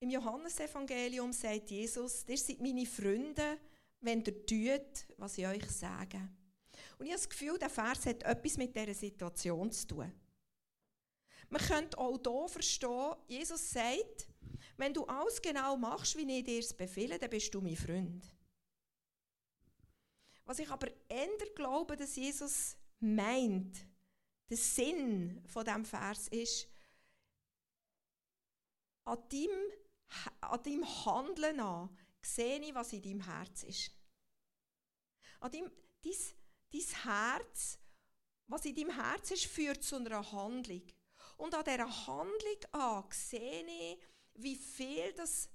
Im 0.00 0.10
Johannesevangelium 0.10 1.32
sagt 1.32 1.70
Jesus, 1.70 2.28
ihr 2.28 2.36
seid 2.36 2.60
meine 2.60 2.84
Freunde, 2.84 3.58
wenn 4.04 4.22
ihr 4.24 4.46
tut, 4.46 5.06
was 5.16 5.38
ich 5.38 5.46
euch 5.46 5.70
sage. 5.70 6.18
Und 6.98 7.06
ich 7.06 7.12
habe 7.12 7.20
das 7.20 7.28
Gefühl, 7.28 7.58
der 7.58 7.70
Vers 7.70 8.06
hat 8.06 8.22
etwas 8.22 8.56
mit 8.56 8.74
dieser 8.74 8.94
Situation 8.94 9.70
zu 9.70 9.86
tun. 9.86 10.12
Man 11.48 11.62
könnte 11.62 11.98
auch 11.98 12.18
hier 12.22 12.48
verstehen, 12.48 13.14
Jesus 13.28 13.70
sagt, 13.70 14.28
wenn 14.76 14.94
du 14.94 15.04
alles 15.04 15.40
genau 15.40 15.76
machst, 15.76 16.16
wie 16.16 16.38
ich 16.38 16.44
dir 16.44 16.58
es 16.58 16.74
befehle, 16.74 17.18
dann 17.18 17.30
bist 17.30 17.54
du 17.54 17.60
mein 17.60 17.76
Freund. 17.76 18.24
Was 20.44 20.58
ich 20.58 20.68
aber 20.68 20.88
eher 21.08 21.28
glaube, 21.54 21.96
dass 21.96 22.16
Jesus 22.16 22.76
meint, 23.00 23.86
der 24.50 24.56
Sinn 24.56 25.42
von 25.46 25.64
dem 25.64 25.84
Vers 25.84 26.28
ist, 26.28 26.68
an 29.04 29.18
deinem, 29.28 29.72
an 30.40 30.62
deinem 30.62 31.04
Handeln 31.04 31.60
an 31.60 31.96
sehe 32.24 32.60
ich, 32.60 32.74
was 32.74 32.92
in 32.92 33.02
deinem 33.02 33.20
Herz 33.20 33.62
ist. 33.64 33.90
An 35.40 35.52
deinem, 35.52 35.70
dein, 36.02 36.12
dein 36.72 37.02
Herz, 37.04 37.78
was 38.46 38.64
in 38.64 38.74
deinem 38.74 38.90
Herz 38.90 39.30
ist, 39.30 39.46
führt 39.46 39.82
zu 39.82 39.96
einer 39.96 40.32
Handlung. 40.32 40.82
Und 41.36 41.54
an 41.54 41.64
dieser 41.64 42.06
Handlung 42.06 42.64
an 42.72 43.04
sehe 43.10 43.64
ich, 43.64 43.98
wie 44.34 44.56
viel 44.56 45.12
das 45.14 45.48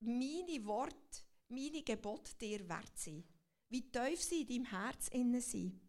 meine 0.00 0.64
Worte, 0.64 1.22
meine 1.48 1.82
Gebote 1.82 2.34
dir 2.36 2.68
wert 2.68 2.98
sind 2.98 3.24
wie 3.72 3.90
tief 3.90 4.22
sie 4.22 4.42
in 4.42 4.48
deinem 4.48 4.70
Herz 4.70 5.08
innen 5.08 5.40
sind. 5.40 5.80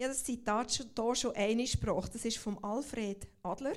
Habe 0.00 0.10
das 0.10 0.22
Zitat 0.22 0.70
hier 0.70 1.14
schon 1.16 1.34
einmal 1.34 1.64
gesprochen. 1.64 2.10
Das 2.12 2.24
ist 2.24 2.38
von 2.38 2.62
Alfred 2.62 3.26
Adler. 3.42 3.76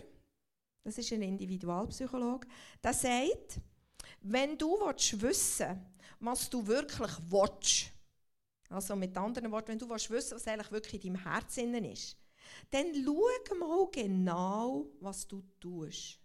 Das 0.84 1.00
ist 1.00 1.12
ein 1.12 1.24
Individualpsychologe. 1.24 2.48
Der 2.84 2.94
sagt, 2.94 3.60
wenn 4.22 4.58
du 4.58 4.78
wissen 4.78 5.22
willst, 5.22 5.64
was 6.20 6.50
du 6.50 6.66
wirklich 6.66 7.12
willst, 7.28 7.92
also 8.70 8.96
mit 8.96 9.18
anderen 9.18 9.52
Worten, 9.52 9.70
wenn 9.70 9.80
du 9.80 9.90
wissen 9.90 10.12
willst, 10.12 10.32
was 10.32 10.48
eigentlich 10.48 10.72
wirklich 10.72 11.06
in 11.06 11.14
deinem 11.14 11.24
Herz 11.24 11.58
innen 11.58 11.86
ist, 11.86 12.18
dann 12.70 12.94
schau 12.94 13.56
mal 13.56 13.90
genau, 13.92 14.88
was 15.00 15.28
du 15.28 15.42
tust. 15.60 16.20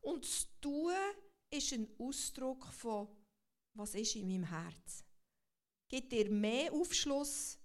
Und 0.00 0.24
das 0.24 0.48
Tun 0.60 0.92
ist 1.50 1.72
ein 1.72 1.88
Ausdruck 1.98 2.66
von 2.66 3.08
was 3.74 3.94
ist 3.94 4.14
in 4.16 4.28
meinem 4.28 4.44
Herz. 4.44 5.04
Gibt 5.88 6.12
dir 6.12 6.30
mehr 6.30 6.72
Aufschluss 6.72 7.58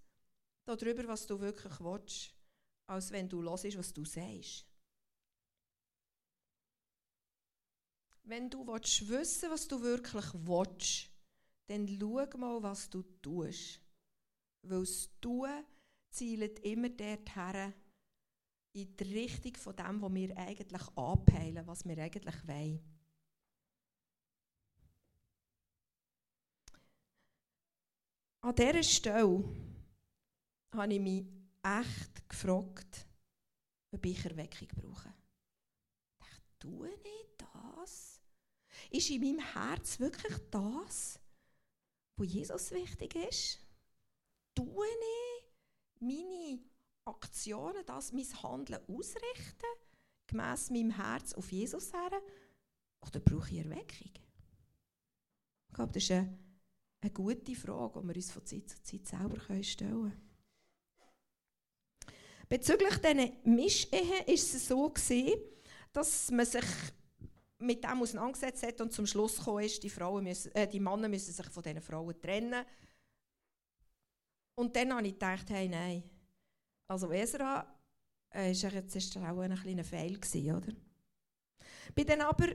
darüber, 0.66 1.08
was 1.08 1.26
du 1.26 1.40
wirklich 1.40 1.80
willst, 1.80 2.34
als 2.88 3.12
wenn 3.12 3.30
du 3.30 3.44
hörst, 3.44 3.78
was 3.78 3.94
du 3.94 4.04
sagst. 4.06 4.66
Wenn 8.30 8.48
du 8.48 8.64
willst 8.68 9.10
wissen 9.10 9.50
was 9.50 9.68
du 9.68 9.82
wirklich 9.82 10.32
willst, 10.36 11.10
dann 11.66 11.88
schau 11.88 12.38
mal, 12.38 12.62
was 12.62 12.88
du 12.88 13.02
tust. 13.24 13.82
Weil 14.62 14.82
das 14.82 15.10
Tun 15.20 15.50
zielt 16.12 16.60
immer 16.60 16.90
dorthin, 16.90 17.74
in 18.74 18.96
die 18.96 19.04
Richtung 19.04 19.56
von 19.56 19.76
dem, 19.76 20.00
was 20.00 20.14
wir 20.14 20.38
eigentlich 20.38 20.88
anpeilen, 20.96 21.66
was 21.66 21.84
wir 21.86 21.98
eigentlich 21.98 22.48
wollen. 22.48 22.80
An 28.42 28.56
dieser 28.56 28.84
Stelle 28.84 29.44
habe 30.76 30.94
ich 30.94 31.00
mich 31.00 31.26
echt 31.64 32.30
gefragt, 32.30 33.08
ob 33.92 34.06
ich 34.06 34.24
Erweckung 34.24 34.68
brauche. 34.68 35.16
Ich 36.22 36.30
dachte, 36.30 36.60
tue 36.60 36.90
ich 36.94 37.38
das? 37.38 38.19
Ist 38.92 39.10
in 39.10 39.22
meinem 39.22 39.40
Herz 39.40 40.00
wirklich 40.00 40.38
das, 40.52 41.20
wo 42.18 42.24
Jesus 42.24 42.72
wichtig 42.72 43.16
ist? 43.16 43.60
Tue 44.56 44.88
ich 44.88 46.02
meine 46.02 46.60
Aktionen, 47.06 47.86
das, 47.86 48.12
mein 48.14 48.44
Handeln 48.44 48.82
ausrichten, 48.88 49.66
gemäss 50.28 50.70
meinem 50.70 50.92
Herz 50.92 51.34
auf 51.34 51.52
Jesus 51.52 51.94
her? 51.94 52.22
Oder 53.06 53.20
brauche 53.20 53.52
ich 53.52 53.60
Erweckung? 53.60 54.12
Ich 55.68 55.74
glaube, 55.74 55.94
das 55.94 56.04
ist 56.04 56.12
eine 56.12 56.38
eine 57.02 57.12
gute 57.12 57.56
Frage, 57.56 58.02
die 58.02 58.08
wir 58.08 58.16
uns 58.16 58.32
von 58.32 58.46
Zeit 58.46 58.70
zu 58.70 58.84
Zeit 58.84 59.08
selber 59.08 59.64
stellen 59.64 59.92
können. 59.92 60.30
Bezüglich 62.50 62.98
diesen 62.98 63.56
Mischehen 63.56 64.10
war 64.10 64.28
es 64.28 64.68
so, 64.68 64.94
dass 65.94 66.32
man 66.32 66.46
sich 66.46 66.66
mit 67.60 67.84
dem 67.84 68.02
auseinandergesetzt 68.02 68.64
hat 68.64 68.82
und 68.82 68.94
zum 68.94 69.06
Schluss 69.06 69.38
gekommen 69.38 69.64
ist, 69.64 69.84
die, 69.84 69.90
Frauen 69.90 70.24
müssen, 70.24 70.54
äh, 70.56 70.68
die 70.68 70.80
Männer 70.80 71.10
müssen 71.10 71.34
sich 71.34 71.46
von 71.48 71.62
diesen 71.62 71.82
Frauen 71.82 72.20
trennen. 72.20 72.66
Und 74.56 74.76
dann 74.76 74.94
habe 74.94 75.08
ich 75.08 75.14
gedacht, 75.14 75.50
hey, 75.50 75.68
nein. 75.68 76.04
Also 76.88 77.12
Esra 77.12 77.66
äh, 78.34 78.52
ist 78.52 78.64
jetzt 78.64 78.96
ist 78.96 79.18
auch 79.18 79.40
ein 79.40 79.56
kleiner 79.56 79.84
Fail 79.84 80.20
gewesen, 80.20 80.56
oder? 80.56 80.74
Bin 81.94 82.08
dann 82.08 82.22
aber 82.22 82.48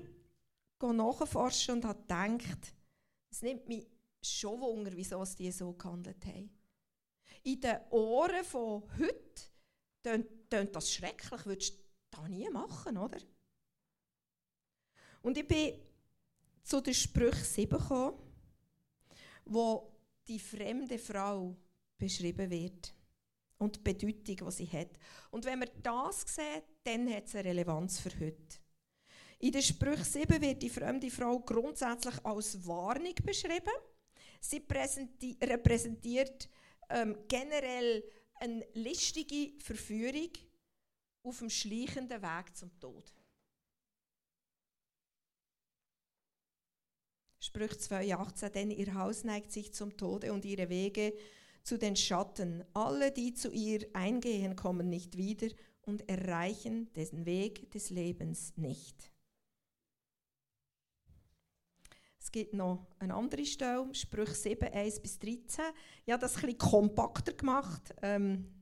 nachforschen 0.80 1.76
und 1.76 1.84
habe 1.84 2.00
gedacht, 2.00 2.74
es 3.30 3.42
nimmt 3.42 3.68
mich 3.68 3.86
schon 4.22 4.60
Wunder, 4.60 4.92
wieso 4.94 5.24
die 5.24 5.50
so 5.50 5.72
gehandelt 5.72 6.24
haben. 6.26 6.50
In 7.42 7.60
den 7.60 7.78
Ohren 7.90 8.44
von 8.44 8.82
heute 8.98 10.28
tönt 10.48 10.76
das 10.76 10.92
schrecklich, 10.92 11.46
würdest 11.46 11.78
du 11.78 11.82
das 12.10 12.28
nie 12.28 12.48
machen, 12.50 12.96
oder? 12.96 13.18
Und 15.24 15.38
ich 15.38 15.48
bin 15.48 15.80
zu 16.62 16.82
den 16.82 16.92
Sprüchen 16.92 17.44
7 17.44 17.78
gekommen, 17.78 18.18
wo 19.46 19.90
die 20.28 20.38
fremde 20.38 20.98
Frau 20.98 21.56
beschrieben 21.96 22.50
wird 22.50 22.94
und 23.56 23.76
die 23.76 23.80
Bedeutung, 23.80 24.48
die 24.48 24.52
sie 24.52 24.66
hat. 24.66 24.90
Und 25.30 25.46
wenn 25.46 25.60
wir 25.60 25.70
das 25.82 26.26
sehen, 26.26 26.62
dann 26.82 27.10
hat 27.10 27.26
es 27.26 27.34
eine 27.36 27.48
Relevanz 27.48 28.00
für 28.00 28.10
heute. 28.20 28.58
In 29.38 29.52
den 29.52 29.62
Sprüchen 29.62 30.04
7 30.04 30.42
wird 30.42 30.62
die 30.62 30.68
fremde 30.68 31.10
Frau 31.10 31.40
grundsätzlich 31.40 32.22
als 32.22 32.66
Warnung 32.66 33.14
beschrieben 33.24 33.72
Sie 34.40 34.62
repräsentiert 35.42 36.50
ähm, 36.90 37.16
generell 37.28 38.04
eine 38.34 38.66
listige 38.74 39.58
Verführung 39.58 40.32
auf 41.22 41.38
dem 41.38 41.48
schleichenden 41.48 42.20
Weg 42.20 42.54
zum 42.54 42.78
Tod. 42.78 43.10
Sprüche 47.54 47.76
2,18, 47.76 48.48
denn 48.48 48.70
ihr 48.72 48.94
Haus 48.94 49.22
neigt 49.22 49.52
sich 49.52 49.72
zum 49.72 49.96
Tode 49.96 50.32
und 50.32 50.44
ihre 50.44 50.68
Wege 50.68 51.14
zu 51.62 51.78
den 51.78 51.94
Schatten. 51.94 52.64
Alle, 52.74 53.12
die 53.12 53.32
zu 53.32 53.52
ihr 53.52 53.86
eingehen, 53.92 54.56
kommen 54.56 54.88
nicht 54.88 55.16
wieder 55.16 55.46
und 55.82 56.08
erreichen 56.08 56.92
den 56.94 57.24
Weg 57.26 57.70
des 57.70 57.90
Lebens 57.90 58.54
nicht. 58.56 59.12
Es 62.18 62.32
gibt 62.32 62.54
noch 62.54 62.88
eine 62.98 63.14
andere 63.14 63.46
Stelle, 63.46 63.86
Sprüche 63.94 64.34
7, 64.34 64.72
1 64.72 64.98
bis 64.98 65.20
13. 65.20 65.64
Ich 66.06 66.12
habe 66.12 66.22
das 66.22 66.34
ein 66.34 66.40
bisschen 66.40 66.58
kompakter 66.58 67.34
gemacht. 67.34 67.94
Ähm, 68.02 68.52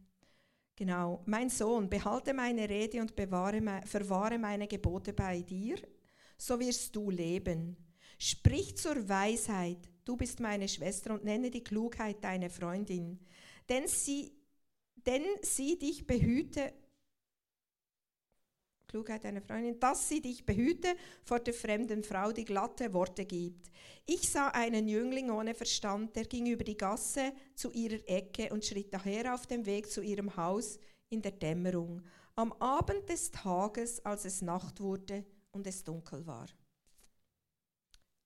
genau. 0.77 1.23
Mein 1.25 1.49
Sohn, 1.49 1.89
behalte 1.89 2.35
meine 2.35 2.69
Rede 2.69 3.01
und 3.01 3.17
bewahre, 3.17 3.63
verwahre 3.87 4.39
meine 4.39 4.69
Gebote 4.69 5.15
bei 5.15 5.41
dir, 5.41 5.77
so 6.37 6.61
wirst 6.61 6.95
du 6.95 7.09
leben. 7.09 7.75
Sprich 8.25 8.77
zur 8.77 9.09
Weisheit, 9.09 9.91
du 10.05 10.17
bist 10.17 10.39
meine 10.39 10.69
Schwester, 10.69 11.13
und 11.13 11.25
nenne 11.25 11.51
die 11.51 11.65
Klugheit 11.65 12.23
deine 12.23 12.51
Freundin. 12.51 13.19
Denn 13.69 13.89
sie, 13.89 14.31
denn 14.95 15.25
sie 15.41 15.77
dich 15.77 16.07
behüte, 16.07 16.73
Klugheit 18.87 19.25
deiner 19.25 19.41
Freundin, 19.43 19.81
dass 19.81 20.09
sie 20.09 20.21
dich 20.21 20.47
behüte 20.47 20.95
vor 21.25 21.41
der 21.41 21.53
fremden 21.53 22.05
Frau, 22.05 22.31
die 22.31 22.45
glatte 22.45 22.93
Worte 22.93 23.25
gibt. 23.25 23.73
Ich 24.07 24.31
sah 24.31 24.51
einen 24.51 24.87
Jüngling 24.87 25.29
ohne 25.29 25.57
Verstand, 25.57 26.15
der 26.15 26.27
ging 26.27 26.47
über 26.47 26.63
die 26.63 26.77
Gasse 26.77 27.33
zu 27.57 27.73
ihrer 27.73 28.09
Ecke 28.09 28.51
und 28.53 28.65
schritt 28.65 28.95
daher 28.95 29.35
auf 29.35 29.49
dem 29.49 29.67
Weg 29.67 29.91
zu 29.91 30.01
ihrem 30.01 30.37
Haus 30.37 30.79
in 31.09 31.23
der 31.23 31.33
Dämmerung, 31.33 32.03
am 32.37 32.53
Abend 32.53 33.09
des 33.09 33.33
Tages, 33.33 33.99
als 34.05 34.27
es 34.27 34.43
Nacht 34.43 34.81
wurde 34.81 35.25
und 35.51 35.67
es 35.67 35.83
dunkel 35.83 36.25
war. 36.25 36.47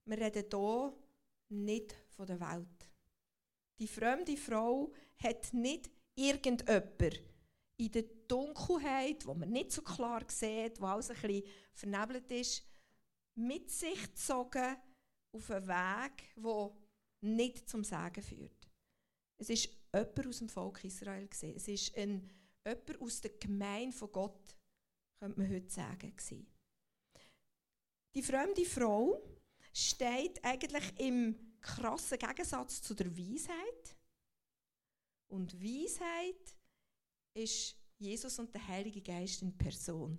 Wir 0.07 0.19
reden 0.19 0.45
hier 0.51 0.95
nicht 1.49 1.95
von 2.11 2.27
der 2.27 2.41
Welt. 2.41 2.89
Die 3.79 3.89
fremde 3.89 4.37
Frau 4.37 4.93
hat 5.19 5.53
nicht 5.53 5.91
irgendjemand 6.15 7.23
in 7.77 7.91
der 7.91 8.05
Dunkelheit, 8.29 9.27
wo 9.27 9.35
man 9.35 9.51
nicht 9.51 9.73
so 9.73 9.83
klar 9.83 10.23
sieht, 10.29 10.81
wo 10.81 10.87
alles 10.87 11.11
ein 11.11 11.21
bisschen 11.21 11.45
vernebelt 11.73 12.31
ist, 12.31 12.65
mit 13.35 13.71
sich 13.71 14.01
gezogen 14.03 14.77
auf 15.33 15.51
einen 15.51 15.67
Weg, 15.67 16.35
der 16.37 16.77
nicht 17.21 17.69
zum 17.69 17.85
Sagen 17.85 18.23
führt. 18.23 18.71
Es 19.39 19.51
ist 19.51 19.69
jemand 19.93 20.27
aus 20.27 20.39
dem 20.39 20.49
Volk 20.49 20.85
Israel. 20.85 21.27
Gewesen. 21.27 21.55
Es 21.55 21.69
ist 21.69 21.97
ein, 21.97 22.31
jemand 22.65 23.01
aus 23.03 23.21
der 23.21 23.33
Gemeinde 23.33 23.95
von 23.95 24.13
Gott, 24.13 24.57
könnte 25.21 25.39
man 25.39 25.51
heute 25.51 25.71
sagen. 25.71 26.17
Gewesen. 26.17 26.47
Die 28.15 28.23
fremde 28.23 28.65
Frau 28.65 29.21
steht 29.77 30.43
eigentlich 30.43 30.99
im 30.99 31.59
krassen 31.61 32.19
Gegensatz 32.19 32.81
zu 32.81 32.95
der 32.95 33.15
Weisheit. 33.15 33.97
Und 35.29 35.61
Weisheit 35.63 36.57
ist 37.35 37.77
Jesus 37.99 38.39
und 38.39 38.55
der 38.55 38.67
Heilige 38.67 39.03
Geist 39.03 39.43
in 39.43 39.57
Person. 39.57 40.19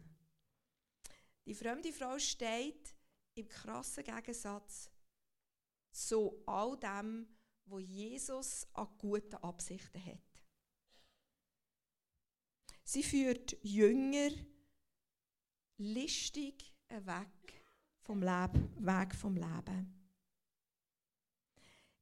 Die 1.46 1.56
fremde 1.56 1.92
Frau 1.92 2.20
steht 2.20 2.96
im 3.34 3.48
krassen 3.48 4.04
Gegensatz 4.04 4.92
zu 5.92 6.44
all 6.46 6.78
dem, 6.78 7.28
wo 7.66 7.80
Jesus 7.80 8.68
an 8.74 8.96
guten 9.00 9.36
Absichten 9.38 10.06
hat. 10.06 10.44
Sie 12.84 13.04
führt 13.04 13.58
Jünger 13.64 14.30
listig 15.78 16.76
weg 16.90 17.57
vom 18.08 18.22
Leben, 18.22 18.74
weg 18.80 19.14
vom 19.14 19.36
Leben. 19.36 19.94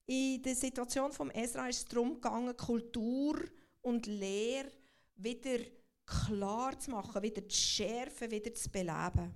In 0.05 0.41
der 0.43 0.55
Situation 0.55 1.11
von 1.11 1.31
Ezra 1.31 1.67
ist 1.67 1.79
es 1.79 1.85
darum 1.85 2.13
gegangen, 2.13 2.55
Kultur 2.55 3.43
und 3.81 4.05
Lehre 4.05 4.71
wieder 5.15 5.57
klar 6.05 6.77
zu 6.79 6.91
machen, 6.91 7.23
wieder 7.23 7.49
zu 7.49 7.57
schärfen, 7.57 8.29
wieder 8.29 8.53
zu 8.53 8.69
beleben. 8.69 9.33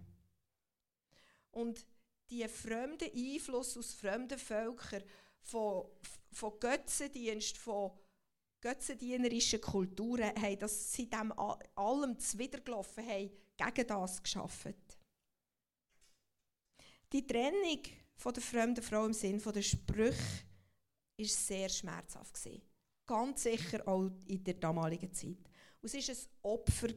Und 1.50 1.84
die 2.30 2.48
fremde 2.48 3.12
Einfluss 3.12 3.76
aus 3.76 3.96
fremden 3.96 4.38
Völkern, 4.38 5.02
von, 5.42 5.86
von 6.32 6.60
Götzendienst, 6.60 7.58
von 7.58 7.92
götzendienerischen 8.62 9.62
Kulturen, 9.62 10.36
haben 10.40 10.60
das 10.60 10.94
sie 10.94 11.10
dem 11.10 11.34
allem 11.76 12.20
zuwidergelaufen 12.20 13.04
haben, 13.08 13.32
gegen 13.58 13.88
das 13.88 14.22
geschaffen. 14.22 14.76
Die 17.12 17.26
Trennung 17.26 17.82
von 18.16 18.34
der 18.34 18.44
fremden 18.44 18.84
Frau 18.84 19.06
im 19.06 19.14
Sinn 19.14 19.40
der 19.40 19.62
Sprüche 19.62 20.44
war 21.18 21.26
sehr 21.26 21.70
schmerzhaft. 21.70 22.38
Ganz 23.06 23.44
sicher 23.44 23.88
auch 23.88 24.12
in 24.28 24.44
der 24.44 24.54
damaligen 24.54 25.12
Zeit. 25.12 25.50
Und 25.82 25.94
es 25.94 26.08
war 26.08 26.16
ein 26.16 26.30
Opfer. 26.44 26.88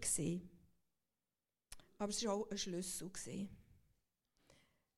Aber 1.96 2.10
es 2.10 2.24
war 2.24 2.34
auch 2.34 2.50
ein 2.50 2.58
Schlüssel. 2.58 3.10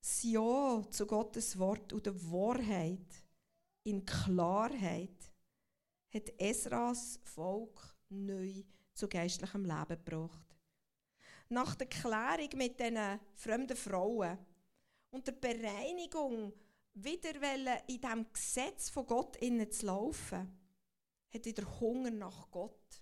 Das 0.00 0.22
Ja 0.24 0.82
zu 0.90 1.06
Gottes 1.06 1.58
Wort 1.58 1.92
und 1.92 2.04
der 2.06 2.30
Wahrheit 2.30 3.24
in 3.84 4.04
Klarheit 4.04 5.32
hat 6.12 6.40
Esras 6.40 7.20
Volk 7.22 7.96
neu 8.08 8.64
zu 8.92 9.08
geistlichem 9.08 9.64
Leben 9.64 10.04
gebracht. 10.04 10.56
Nach 11.48 11.74
der 11.74 11.86
Klärung 11.86 12.50
mit 12.56 12.80
diesen 12.80 13.20
fremden 13.34 13.76
Frauen 13.76 14.38
und 15.14 15.28
der 15.28 15.32
Bereinigung 15.32 16.52
wieder 16.92 17.34
in 17.88 18.00
diesem 18.00 18.32
Gesetz 18.32 18.90
von 18.90 19.06
Gott 19.06 19.36
innen 19.36 19.70
zu 19.70 19.86
laufen, 19.86 20.58
hat 21.32 21.44
wieder 21.44 21.80
Hunger 21.80 22.10
nach 22.10 22.50
Gott 22.50 23.00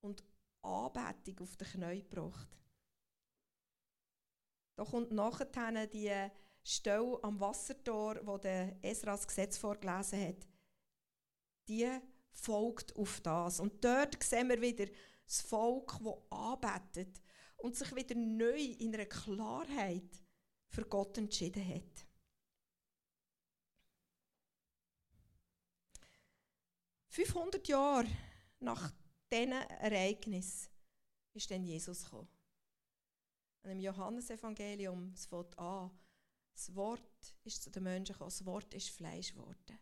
und 0.00 0.22
Anbetung 0.62 1.40
auf 1.40 1.56
den 1.56 1.66
Knien 1.66 2.08
gebracht. 2.08 2.48
Da 4.76 4.84
kommt 4.84 5.10
nachher 5.10 5.86
die 5.88 6.30
Stelle 6.62 7.18
am 7.24 7.40
Wassertor, 7.40 8.20
wo 8.24 8.38
der 8.38 8.78
Esra 8.84 9.10
das 9.10 9.26
Gesetz 9.26 9.58
vorgelesen 9.58 10.28
hat. 10.28 10.46
Die 11.66 11.90
folgt 12.30 12.94
auf 12.94 13.20
das. 13.20 13.58
Und 13.58 13.84
dort 13.84 14.22
sehen 14.22 14.48
wir 14.48 14.60
wieder 14.60 14.86
das 15.26 15.40
Volk, 15.40 15.98
das 16.04 16.14
anbetet 16.30 17.20
und 17.56 17.74
sich 17.74 17.92
wieder 17.96 18.14
neu 18.14 18.60
in 18.78 18.94
einer 18.94 19.06
Klarheit 19.06 20.22
für 20.68 20.84
Gott 20.84 21.18
entschieden 21.18 21.66
hat. 21.74 22.06
Fünfhundert 27.08 27.66
Jahre 27.66 28.06
nach 28.60 28.92
diesen 29.30 29.52
Ereignis 29.52 30.70
ist 31.32 31.50
dann 31.50 31.64
Jesus 31.64 32.04
gekommen. 32.04 32.28
Im 33.64 33.80
Johannesevangelium, 33.80 35.12
es 35.14 35.26
fängt 35.26 35.58
an, 35.58 35.90
das 36.52 36.74
Wort 36.74 37.34
ist 37.44 37.62
zu 37.62 37.70
den 37.70 37.82
Menschen 37.82 38.12
gekommen, 38.12 38.30
das 38.30 38.44
Wort 38.46 38.72
ist 38.72 38.90
Fleisch 38.90 39.32
geworden. 39.32 39.78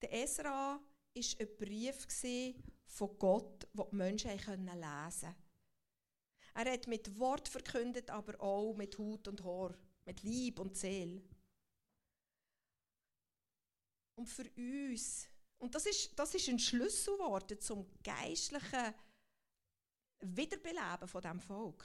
Der 0.00 0.12
Esra 0.14 0.80
war 0.80 0.82
ein 1.14 1.56
Brief 1.58 2.06
von 2.92 3.18
Gott, 3.18 3.66
den 3.72 3.84
die 3.90 3.96
Menschen 3.96 4.30
lesen 4.30 4.44
konnten. 4.44 5.34
Er 6.54 6.72
hat 6.72 6.86
mit 6.86 7.18
Wort 7.18 7.48
verkündet, 7.48 8.10
aber 8.10 8.38
auch 8.40 8.74
mit 8.74 8.98
Hut 8.98 9.26
und 9.28 9.42
Haar, 9.42 9.74
mit 10.04 10.22
Lieb 10.22 10.60
und 10.60 10.76
Seele. 10.76 11.22
Und 14.14 14.26
für 14.28 14.48
uns, 14.56 15.26
und 15.58 15.74
das 15.74 15.86
ist, 15.86 16.18
das 16.18 16.34
ist 16.34 16.48
ein 16.48 16.58
Schlüsselwort 16.58 17.62
zum 17.62 17.86
geistlichen 18.02 18.94
Wiederbeleben 20.20 21.08
von 21.08 21.22
diesem 21.22 21.40
Volk. 21.40 21.84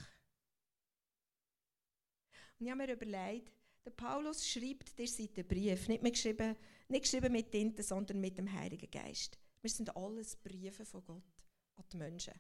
Und 2.60 2.66
ich 2.66 2.72
habe 2.72 2.86
mir 2.86 2.91
überlegt, 2.91 3.53
der 3.86 3.91
Paulus 3.91 4.45
schreibt 4.45 4.99
dir 4.99 5.08
seinen 5.08 5.47
Brief, 5.47 5.88
nicht, 5.88 6.03
geschrieben, 6.03 6.58
nicht 6.89 7.03
geschrieben 7.03 7.32
mit 7.32 7.49
Tinte, 7.49 7.82
sondern 7.82 8.20
mit 8.20 8.38
dem 8.38 8.51
Heiligen 8.51 8.91
Geist. 8.91 9.39
Wir 9.68 9.74
sind 9.74 9.97
alles 9.97 10.34
Briefe 10.38 10.86
von 10.86 11.03
Gott 11.03 11.43
an 11.76 11.84
die 11.91 11.97
Menschen. 11.97 12.39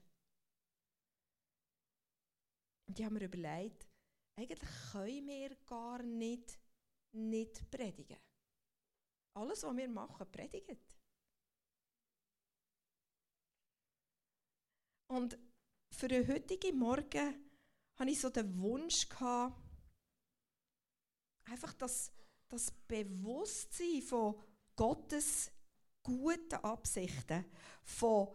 Und 2.87 2.97
ich 2.97 3.03
habe 3.03 3.15
mir 3.15 3.25
überlegt, 3.25 3.85
eigentlich 4.39 4.61
können 4.93 5.27
wir 5.27 5.53
gar 5.65 6.01
nicht, 6.03 6.57
nicht 7.11 7.69
predigen. 7.69 8.17
Alles, 9.35 9.61
was 9.61 9.75
wir 9.75 9.89
machen, 9.89 10.31
predigen. 10.31 10.79
Und 15.07 15.37
für 15.93 16.07
den 16.07 16.25
heutigen 16.29 16.79
Morgen 16.79 17.51
hatte 17.99 18.09
ich 18.09 18.21
so 18.21 18.29
den 18.29 18.57
Wunsch, 18.57 19.09
gehabt, 19.09 19.61
einfach 21.43 21.73
das, 21.73 22.09
das 22.47 22.71
Bewusstsein 22.87 24.01
von 24.01 24.41
Gottes 24.77 25.51
guten 26.07 26.55
Absichten, 26.55 27.45
von 27.83 28.29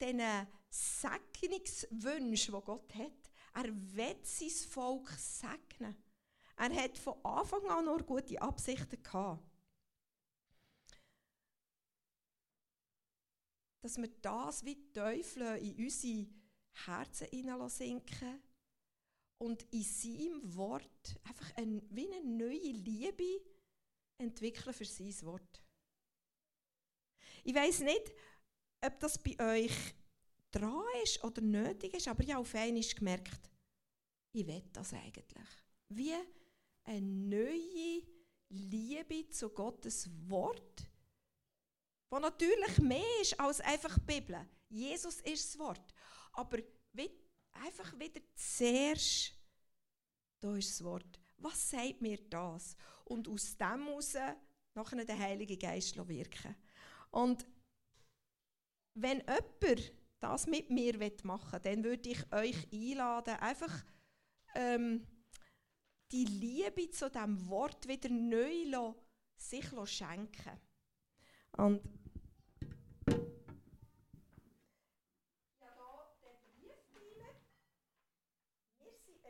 diesen 0.00 0.46
Segnungswünschen, 0.70 2.54
die 2.54 2.64
Gott 2.64 2.94
hat. 2.94 3.32
Er 3.54 3.74
will 3.96 4.16
sein 4.22 4.50
Volk 4.50 5.10
segnen. 5.10 5.96
Er 6.56 6.74
hat 6.74 6.96
von 6.96 7.22
Anfang 7.24 7.66
an 7.66 7.84
nur 7.84 8.02
gute 8.02 8.40
Absichten 8.40 9.02
gehabt. 9.02 9.42
Dass 13.82 13.96
wir 13.96 14.08
das 14.20 14.64
wie 14.64 14.92
Teufel 14.92 15.56
in 15.58 15.84
unsere 15.84 16.26
Herzen 16.86 17.28
hineinsinken 17.28 18.42
und 19.38 19.62
in 19.72 19.82
seinem 19.82 20.56
Wort 20.56 21.20
einfach 21.24 21.54
ein, 21.56 21.82
wie 21.90 22.12
eine 22.12 22.24
neue 22.24 22.72
Liebe 22.72 23.42
entwickeln 24.18 24.74
für 24.74 24.84
sein 24.84 25.14
Wort. 25.22 25.65
Ich 27.46 27.54
weiß 27.54 27.80
nicht, 27.82 28.12
ob 28.84 28.98
das 28.98 29.22
bei 29.22 29.38
euch 29.38 29.94
dran 30.50 30.82
ist 31.04 31.22
oder 31.22 31.40
nötig 31.40 31.94
ist, 31.94 32.08
aber 32.08 32.24
ich 32.24 32.30
habe 32.30 32.40
auf 32.40 32.52
einmal 32.56 32.82
gemerkt, 32.82 33.50
ich 34.32 34.44
will 34.44 34.64
das 34.72 34.92
eigentlich. 34.92 35.46
Wie 35.88 36.12
eine 36.82 37.00
neue 37.00 38.02
Liebe 38.48 39.28
zu 39.30 39.48
Gottes 39.50 40.10
Wort, 40.28 40.90
wo 42.10 42.18
natürlich 42.18 42.78
mehr 42.78 43.20
ist 43.22 43.38
als 43.38 43.60
einfach 43.60 43.96
die 43.96 44.14
Bibel. 44.14 44.44
Jesus 44.68 45.20
ist 45.20 45.46
das 45.54 45.58
Wort. 45.60 45.94
Aber 46.32 46.58
einfach 47.52 47.96
wieder 47.96 48.22
zuerst, 48.34 49.34
da 50.40 50.56
ist 50.56 50.70
das 50.70 50.82
Wort. 50.82 51.20
Was 51.36 51.70
sagt 51.70 52.02
mir 52.02 52.18
das? 52.28 52.76
Und 53.04 53.28
aus 53.28 53.56
dem 53.56 53.86
heraus 53.86 54.14
nachher 54.74 55.04
den 55.04 55.18
Heiligen 55.18 55.60
Geist 55.60 55.96
wirken. 55.96 56.56
Und 57.16 57.48
wenn 58.92 59.20
jemand 59.20 59.94
das 60.20 60.46
mit 60.46 60.68
mir 60.68 60.98
machen 61.22 61.52
will, 61.52 61.60
dann 61.60 61.82
würde 61.82 62.10
ich 62.10 62.30
euch 62.30 62.70
einladen, 62.70 63.36
einfach 63.36 63.86
ähm, 64.54 65.06
die 66.12 66.26
Liebe 66.26 66.90
zu 66.90 67.10
diesem 67.10 67.48
Wort 67.48 67.88
wieder 67.88 68.10
neu 68.10 68.92
sich 69.34 69.64
schenken. 69.86 70.60
Und 71.56 71.80
ja. 75.60 75.66
Wir 78.78 78.92
sind 78.92 79.24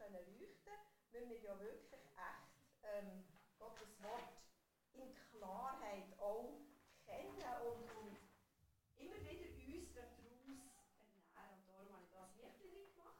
ein 0.00 0.24
Brief 0.24 0.56
für 1.10 1.26
Klarheit 5.92 6.18
auch 6.18 6.60
kennen 7.04 7.42
und, 7.66 7.84
und 8.00 8.18
immer 8.96 9.20
wieder 9.20 9.48
uns 9.76 9.92
daraus 9.94 10.18
ernähren. 10.18 10.70
Und 11.34 11.68
darum 11.68 11.92
habe 11.92 12.04
ich 12.04 12.40
das 12.40 12.58
Lichtchen 12.62 12.94
gemacht. 12.94 13.18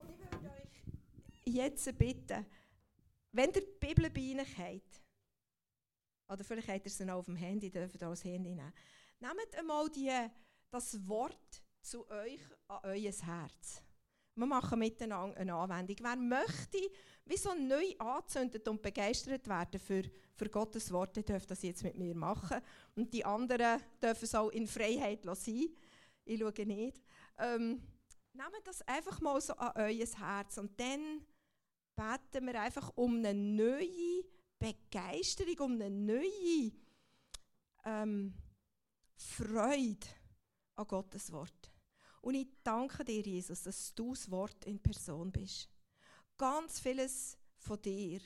Und 0.00 0.10
ich 0.10 0.32
würde 0.32 0.50
euch 0.50 1.54
jetzt 1.54 1.98
bitten, 1.98 2.46
wenn 3.32 3.52
ihr 3.52 3.60
die 3.60 3.86
Bibel 3.86 4.10
bei 4.10 4.20
Ihnen 4.20 4.46
habt, 4.58 5.02
oder 6.28 6.44
vielleicht 6.44 6.68
habt 6.68 6.84
ihr 6.84 6.90
sie 6.90 7.10
auch 7.10 7.18
auf 7.18 7.26
dem 7.26 7.36
Handy, 7.36 7.70
dürft 7.70 7.94
ihr 7.94 8.06
auch 8.06 8.12
das 8.12 8.24
Handy 8.24 8.54
nehmen, 8.54 8.72
nehmt 9.20 9.56
einmal 9.56 9.88
die, 9.90 10.12
das 10.70 11.08
Wort 11.08 11.62
zu 11.80 12.08
euch 12.10 12.40
an 12.66 12.80
euer 12.82 13.12
Herz. 13.12 13.82
Wir 14.38 14.46
machen 14.46 14.78
miteinander 14.78 15.36
eine 15.36 15.52
Anwendung. 15.52 15.96
Wer 16.00 16.16
möchte, 16.16 16.78
wie 17.24 17.36
so 17.36 17.52
neu 17.54 17.92
angezündet 17.98 18.68
und 18.68 18.80
begeistert 18.80 19.48
werden 19.48 19.80
für, 19.80 20.04
für 20.36 20.48
Gottes 20.48 20.92
Wort, 20.92 21.16
der 21.16 21.24
darf 21.24 21.44
das 21.44 21.62
jetzt 21.62 21.82
mit 21.82 21.98
mir 21.98 22.14
machen. 22.14 22.60
Und 22.94 23.12
die 23.12 23.24
anderen 23.24 23.82
dürfen 24.00 24.24
es 24.24 24.34
auch 24.36 24.50
in 24.50 24.68
Freiheit 24.68 25.24
sein. 25.24 25.66
Ich 26.24 26.38
schaue 26.38 26.66
nicht. 26.66 27.02
Ähm, 27.36 27.82
nehmt 28.32 28.62
das 28.64 28.82
einfach 28.82 29.20
mal 29.20 29.40
so 29.40 29.54
an 29.54 29.72
euer 29.74 30.06
Herz 30.06 30.56
und 30.58 30.78
dann 30.78 31.26
beten 31.96 32.46
wir 32.46 32.60
einfach 32.60 32.92
um 32.94 33.16
eine 33.16 33.34
neue 33.34 34.22
Begeisterung, 34.56 35.58
um 35.58 35.72
eine 35.72 35.90
neue 35.90 36.70
ähm, 37.84 38.34
Freude 39.16 40.06
an 40.76 40.86
Gottes 40.86 41.32
Wort. 41.32 41.72
Und 42.20 42.34
ich 42.34 42.48
danke 42.62 43.04
dir, 43.04 43.22
Jesus, 43.22 43.62
dass 43.62 43.94
du 43.94 44.10
das 44.10 44.30
Wort 44.30 44.64
in 44.64 44.80
Person 44.80 45.30
bist. 45.30 45.68
Ganz 46.36 46.80
vieles 46.80 47.36
von 47.56 47.80
dir 47.80 48.20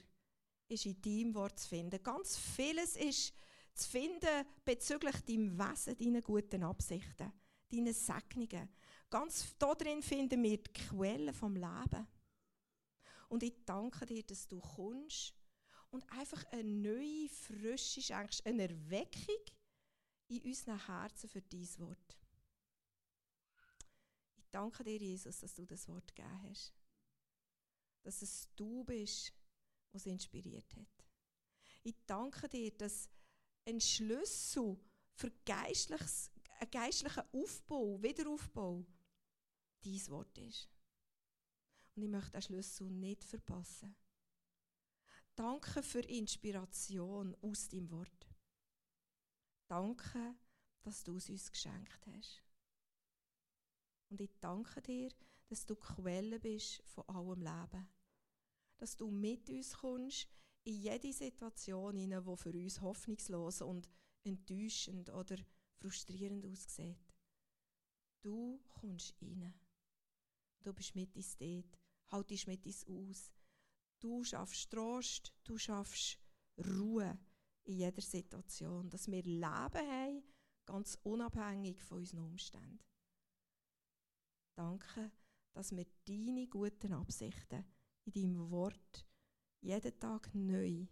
ist 0.68 0.86
in 0.86 1.00
deinem 1.00 1.34
Wort 1.34 1.58
zu 1.58 1.68
finden. 1.68 2.02
Ganz 2.02 2.36
vieles 2.36 2.96
ist 2.96 3.32
zu 3.74 3.88
finden 3.88 4.46
bezüglich 4.64 5.16
deinem 5.22 5.58
Wesen, 5.58 5.96
deinen 5.96 6.22
guten 6.22 6.62
Absichten, 6.62 7.32
deinen 7.70 7.94
Segnungen. 7.94 8.68
Ganz 9.10 9.54
darin 9.58 10.02
finden 10.02 10.42
wir 10.42 10.58
die 10.58 10.72
Quellen 10.72 11.34
vom 11.34 11.54
Leben. 11.54 12.06
Und 13.28 13.42
ich 13.42 13.54
danke 13.64 14.04
dir, 14.06 14.22
dass 14.22 14.46
du 14.46 14.60
kommst 14.60 15.34
und 15.90 16.10
einfach 16.12 16.44
eine 16.50 16.64
neue, 16.64 17.28
frische 17.28 18.02
schenkst, 18.02 18.44
eine 18.46 18.64
Erweckung 18.64 19.42
in 20.28 20.42
unseren 20.42 20.86
Herzen 20.86 21.28
für 21.28 21.42
dein 21.42 21.68
Wort. 21.78 22.21
Danke 24.52 24.84
dir, 24.84 24.98
Jesus, 24.98 25.40
dass 25.40 25.54
du 25.54 25.64
das 25.64 25.88
Wort 25.88 26.14
gegeben 26.14 26.42
hast. 26.48 26.74
Dass 28.02 28.20
es 28.20 28.48
du 28.54 28.84
bist, 28.84 29.32
was 29.92 30.06
inspiriert 30.06 30.76
hat. 30.76 31.06
Ich 31.82 31.96
danke 32.06 32.48
dir, 32.48 32.70
dass 32.76 33.08
ein 33.64 33.80
Schlüssel 33.80 34.78
für 35.14 35.32
einen 35.46 36.70
geistlichen 36.70 37.22
Aufbau, 37.32 38.02
Wiederaufbau, 38.02 38.84
dein 39.80 40.08
Wort 40.08 40.36
ist. 40.38 40.68
Und 41.94 42.02
ich 42.02 42.10
möchte 42.10 42.32
den 42.32 42.42
Schlüssel 42.42 42.90
nicht 42.90 43.24
verpassen. 43.24 43.96
Danke 45.34 45.82
für 45.82 46.00
Inspiration 46.00 47.34
aus 47.40 47.68
deinem 47.68 47.90
Wort. 47.90 48.28
Danke, 49.66 50.36
dass 50.82 51.02
du 51.02 51.16
es 51.16 51.30
uns 51.30 51.50
geschenkt 51.50 52.06
hast. 52.06 52.42
Und 54.12 54.20
ich 54.20 54.38
danke 54.40 54.82
dir, 54.82 55.08
dass 55.46 55.64
du 55.64 55.74
Quelle 55.74 56.38
bist 56.38 56.82
von 56.84 57.08
allem 57.08 57.40
Leben. 57.40 57.88
Dass 58.76 58.94
du 58.94 59.10
mit 59.10 59.48
uns 59.48 59.72
kommst 59.72 60.28
in 60.64 60.82
jede 60.82 61.10
Situation, 61.14 61.96
die 61.96 62.36
für 62.36 62.52
uns 62.52 62.82
hoffnungslos 62.82 63.62
und 63.62 63.88
enttäuschend 64.22 65.08
oder 65.08 65.36
frustrierend 65.80 66.44
aussieht. 66.44 67.14
Du 68.20 68.60
kommst 68.68 69.14
rein. 69.22 69.54
Du 70.60 70.74
bist 70.74 70.94
mit 70.94 71.16
uns 71.16 71.38
dort 71.38 71.78
haltest 72.08 72.46
mit 72.46 72.66
uns 72.66 72.86
aus. 72.86 73.32
Du 73.98 74.22
schaffst 74.24 74.70
Trost, 74.70 75.32
du 75.42 75.56
schaffst 75.56 76.18
Ruhe 76.58 77.18
in 77.64 77.78
jeder 77.78 78.02
Situation, 78.02 78.90
dass 78.90 79.10
wir 79.10 79.22
Leben 79.22 79.40
haben, 79.40 80.22
ganz 80.66 80.98
unabhängig 81.02 81.82
von 81.82 82.00
unseren 82.00 82.26
Umständen. 82.26 82.91
Danke, 84.54 85.10
dass 85.52 85.74
wir 85.74 85.86
deine 86.06 86.46
guten 86.46 86.92
Absichten 86.92 87.64
in 88.04 88.12
deinem 88.12 88.50
Wort 88.50 89.06
jeden 89.60 89.98
Tag 89.98 90.34
neu 90.34 90.86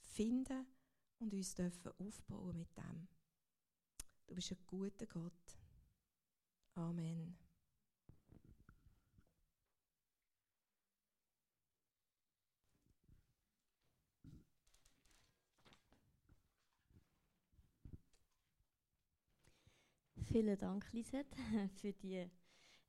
finden 0.00 0.66
und 1.18 1.34
uns 1.34 1.54
dürfen 1.54 1.92
aufbauen 1.98 2.58
mit 2.58 2.76
dem. 2.76 3.08
Du 4.26 4.34
bist 4.34 4.52
ein 4.52 4.58
guter 4.66 5.06
Gott. 5.06 5.58
Amen. 6.74 7.36
Vielen 20.24 20.58
Dank, 20.58 20.90
Lisette, 20.92 21.36
für 21.74 21.92
die 21.92 22.30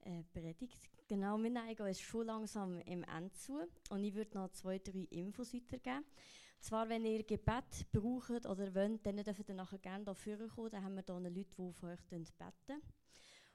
äh, 0.06 0.24
Predigt. 0.34 0.90
Genau, 1.08 1.38
wir 1.38 1.50
neigen 1.50 1.86
uns 1.86 2.00
schon 2.00 2.26
langsam 2.26 2.80
im 2.82 3.04
Ende 3.04 3.32
zu 3.34 3.60
und 3.90 4.04
ich 4.04 4.16
würde 4.16 4.38
noch 4.38 4.50
zwei, 4.52 4.80
drei 4.80 5.08
Infos 5.10 5.54
weitergeben. 5.54 6.06
Zwar, 6.60 6.88
wenn 6.88 7.06
ihr 7.06 7.24
Gebet 7.24 7.92
braucht 7.92 8.46
oder 8.46 8.74
wollt, 8.74 9.06
dann 9.06 9.18
dürft 9.18 9.50
ihr 9.50 9.56
nachher 9.56 9.80
gerne 9.80 10.16
hier 10.24 10.48
kommen. 10.48 10.72
Dann 10.72 10.84
haben 10.84 10.96
wir 10.96 11.04
hier 11.06 11.20
Leute, 11.20 11.50
die 11.58 11.62
auf 11.62 11.84
euch 11.84 12.00
beten. 12.08 12.82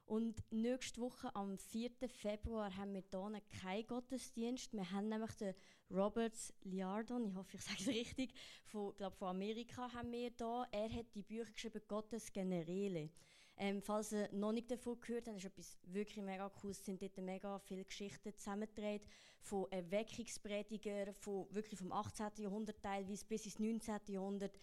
Und 0.05 0.43
nächste 0.51 1.01
Woche, 1.01 1.35
am 1.35 1.59
4. 1.59 1.91
Februar, 2.07 2.75
haben 2.77 2.95
wir 2.95 3.03
hier 3.11 3.43
keinen 3.61 3.87
Gottesdienst. 3.87 4.73
Wir 4.73 4.91
haben 4.91 5.09
nämlich 5.09 5.33
den 5.33 5.55
Robert 5.91 6.35
Liardon, 6.63 7.27
ich 7.29 7.35
hoffe, 7.35 7.57
ich 7.57 7.63
sage 7.63 7.79
es 7.81 7.89
richtig, 7.89 8.33
von, 8.65 8.95
glaub, 8.97 9.15
von 9.17 9.29
Amerika 9.29 9.93
haben 9.93 10.13
wir 10.13 10.31
hier. 10.37 10.69
Er 10.71 10.93
hat 10.93 11.15
die 11.15 11.23
Bücher 11.23 11.51
geschrieben, 11.51 11.83
Gottes 11.89 12.33
Generäle. 12.33 13.11
Ähm, 13.61 13.83
falls 13.83 14.13
ihr 14.13 14.29
noch 14.33 14.53
nicht 14.53 14.71
davon 14.71 15.01
gehört 15.01 15.27
habt, 15.27 15.37
ist 15.37 15.47
etwas 15.47 15.79
wirklich 15.83 16.25
mega 16.25 16.51
cool. 16.63 16.71
Es 16.71 16.85
sind 16.85 17.03
dort 17.03 17.17
mega 17.19 17.59
viele 17.59 17.85
Geschichten 17.85 18.33
zusammengetragen 18.37 19.05
von 19.41 19.71
Erweckungspredigern, 19.73 21.13
von 21.15 21.47
wirklich 21.53 21.79
vom 21.79 21.91
18. 21.91 22.31
Jahrhundert 22.39 22.81
teilweise 22.81 23.25
bis 23.27 23.47
ins 23.47 23.59
19. 23.59 23.99
Jahrhundert. 24.09 24.57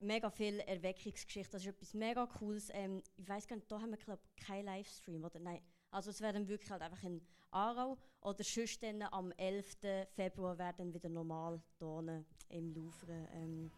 Mega 0.00 0.28
viele 0.30 0.66
Erweckungsgeschichten. 0.66 1.52
Das 1.52 1.62
ist 1.62 1.68
etwas 1.68 1.94
mega 1.94 2.26
Cooles. 2.26 2.68
Ähm, 2.72 3.02
ich 3.16 3.28
weiß 3.28 3.46
gar 3.46 3.54
nicht, 3.56 3.70
da 3.70 3.80
haben 3.80 3.90
wir 3.90 3.98
glaube 3.98 4.22
keinen 4.36 4.66
Livestream, 4.66 5.24
oder? 5.24 5.38
Nein. 5.38 5.60
Also 5.92 6.10
es 6.10 6.20
wäre 6.20 6.32
dann 6.32 6.48
wirklich 6.48 6.70
halt 6.70 6.82
einfach 6.82 7.02
in 7.04 7.24
Aarau 7.52 7.96
oder 8.22 8.42
sonst 8.42 8.82
dann 8.82 9.02
am 9.02 9.30
11. 9.32 9.76
Februar 10.14 10.58
wäre 10.58 10.74
dann 10.78 10.92
wieder 10.92 11.08
normal 11.08 11.62
hier 11.78 12.24
im 12.48 12.74
Louvre 12.74 13.28
ähm, 13.34 13.70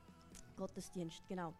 Gottesdienst, 0.56 1.26
genau. 1.28 1.52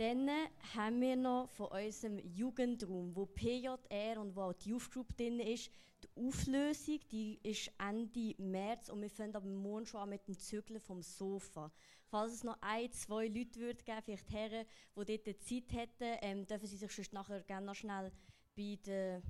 Dann 0.00 0.30
haben 0.74 0.98
wir 1.02 1.14
noch 1.14 1.46
von 1.50 1.66
unserem 1.66 2.20
Jugendraum, 2.20 3.14
wo 3.14 3.26
PJR 3.26 4.18
und 4.18 4.34
wo 4.34 4.44
auch 4.44 4.54
die 4.54 4.70
Youth 4.70 4.90
Group 4.90 5.14
drin 5.14 5.40
ist, 5.40 5.70
die 6.02 6.26
Auflösung, 6.26 7.00
die 7.10 7.38
ist 7.42 7.70
Ende 7.78 8.34
März 8.38 8.88
und 8.88 9.02
wir 9.02 9.10
fangen 9.10 9.36
aber 9.36 9.46
morgen 9.46 9.84
schon 9.84 10.00
an 10.00 10.08
mit 10.08 10.26
dem 10.26 10.38
Zügeln 10.38 10.80
vom 10.80 11.02
Sofa. 11.02 11.70
Falls 12.06 12.32
es 12.32 12.44
noch 12.44 12.56
ein, 12.62 12.90
zwei 12.92 13.26
Leute 13.26 13.60
würde 13.60 13.84
geben, 13.84 14.00
vielleicht 14.02 14.30
Herren, 14.30 14.66
die 14.96 15.22
dort 15.22 15.42
Zeit 15.42 15.72
hätten, 15.74 16.18
ähm, 16.22 16.46
dürfen 16.46 16.66
sie 16.66 16.78
sich 16.78 16.90
sonst 16.90 17.12
nachher 17.12 17.42
gerne 17.42 17.66
noch 17.66 17.74
schnell 17.74 18.10
bei 18.56 18.78
der 18.86 19.20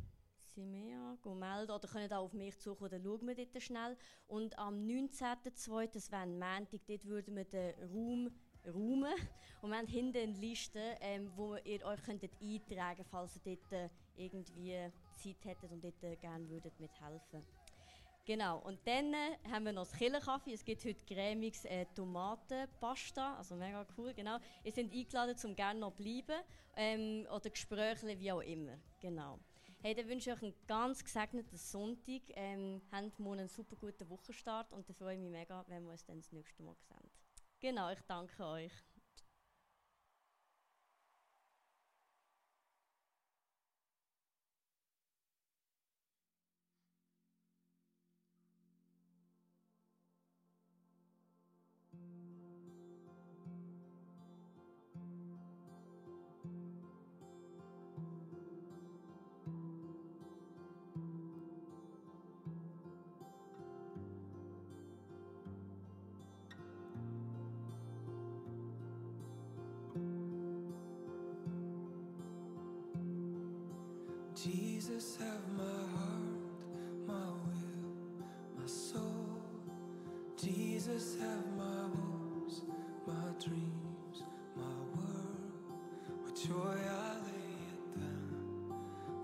Simea 0.55 1.19
melden 1.35 1.73
oder 1.73 1.89
können 1.89 2.13
auch 2.13 2.27
auf 2.27 2.33
mich 2.33 2.57
zukommen, 2.61 2.91
dann 2.93 3.03
schauen 3.03 3.27
wir 3.27 3.35
dort 3.35 3.61
schnell. 3.61 3.97
Und 4.29 4.57
am 4.57 4.87
19.02., 4.87 5.89
das 5.89 6.13
wäre 6.13 6.23
ein 6.23 6.39
Montag, 6.39 6.87
dort 6.87 7.05
würden 7.07 7.35
wir 7.35 7.45
den 7.45 7.75
Raum 7.93 8.31
räumen. 8.67 9.15
Und 9.63 9.71
wir 9.71 9.79
haben 9.79 9.87
hinten 9.87 10.19
eine 10.19 10.33
Liste, 10.33 10.97
ähm, 11.01 11.31
wo 11.37 11.57
ihr 11.57 11.85
euch 11.85 12.03
könntet 12.03 12.33
eintragen 12.41 12.97
könnt, 12.97 13.09
falls 13.09 13.37
ihr 13.37 13.57
dort 13.57 13.73
äh, 13.73 13.89
irgendwie 14.17 14.75
Zeit 15.17 15.45
hättet 15.45 15.71
und 15.71 15.85
dort 15.85 16.03
äh, 16.03 16.17
gerne 16.17 16.49
würdet 16.49 16.79
mithelfen 16.81 17.45
Genau, 18.27 18.59
und 18.59 18.79
dann 18.87 19.13
äh, 19.13 19.37
haben 19.51 19.65
wir 19.65 19.73
noch 19.73 19.89
das 19.89 19.99
Killenkaffee. 19.99 20.53
Es 20.53 20.65
gibt 20.65 20.85
heute 20.85 21.05
cremiges 21.05 21.65
äh, 21.65 21.87
Tomatenpasta, 21.95 23.37
also 23.37 23.57
mega 23.57 23.87
cool, 23.97 24.13
genau. 24.15 24.39
Ihr 24.63 24.73
seid 24.73 24.93
eingeladen, 24.93 25.37
um 25.45 25.57
gerne 25.57 25.81
noch 25.81 25.93
bleiben 25.93 26.41
ähm, 26.77 27.27
oder 27.35 27.51
Gespräche, 27.51 28.19
wie 28.19 28.31
auch 28.31 28.43
immer, 28.43 28.79
genau. 29.01 29.41
Hey, 29.83 29.95
dann 29.95 30.07
wünsche 30.09 30.31
ich 30.31 30.37
euch 30.37 30.43
einen 30.43 30.55
ganz 30.67 31.03
gesegneten 31.03 31.57
Sonntag. 31.57 32.21
Ähm, 32.37 32.83
habt 32.93 33.19
morgen 33.19 33.41
einen 33.41 33.49
super 33.49 33.77
guten 33.77 34.09
Wochenstart 34.11 34.73
und 34.75 34.87
dann 34.87 34.95
freue 34.95 35.15
ich 35.15 35.21
mich 35.21 35.31
mega, 35.31 35.65
wenn 35.69 35.85
wir 35.85 35.93
uns 35.93 36.05
dann 36.05 36.19
das 36.19 36.31
nächste 36.33 36.63
Mal 36.63 36.77
sehen. 36.77 37.10
Genau, 37.61 37.91
ich 37.91 38.01
danke 38.07 38.45
euch. 38.45 38.73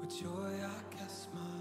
Joy 0.09 0.29
I 0.63 0.97
guess 0.97 1.27
my 1.35 1.56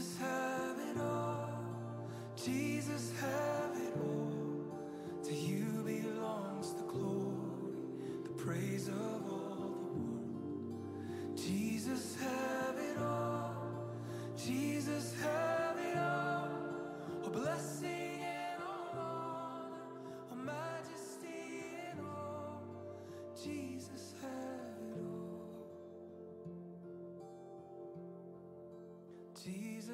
Jesus, 0.00 0.18
have 0.18 0.78
it 0.78 0.98
all. 0.98 1.50
Jesus, 2.34 3.12
have 3.20 3.29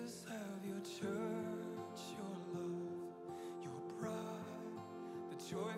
Jesus, 0.02 0.24
have 0.28 0.64
your 0.66 0.80
church, 0.80 2.00
your 2.18 2.36
love, 2.54 2.80
your 3.62 3.98
bride, 3.98 4.14
the 5.30 5.36
joy 5.54 5.72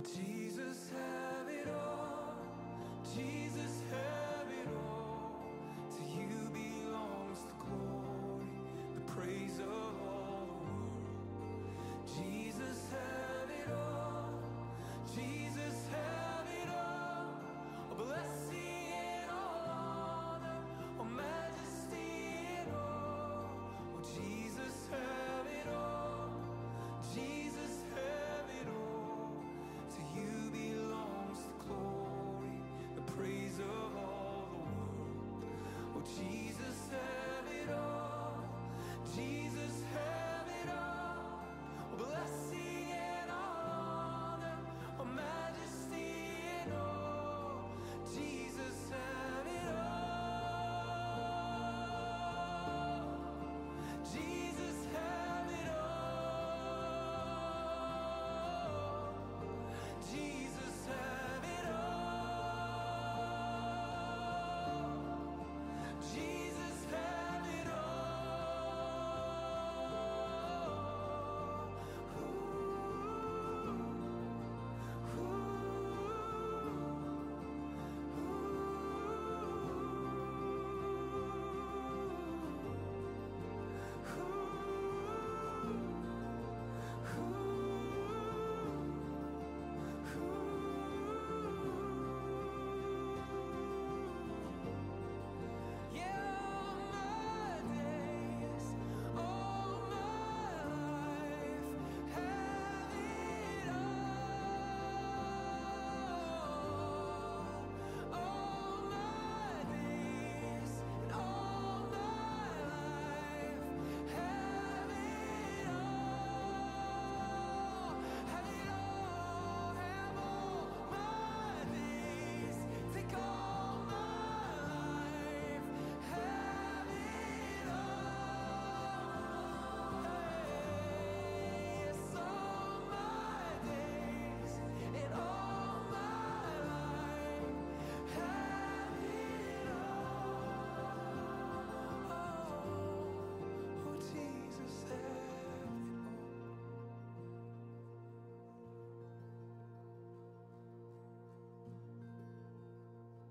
have 0.00 0.06
it 0.06 0.18
all. 0.18 0.24
Oh, 0.26 0.36
Jesus. 0.36 0.39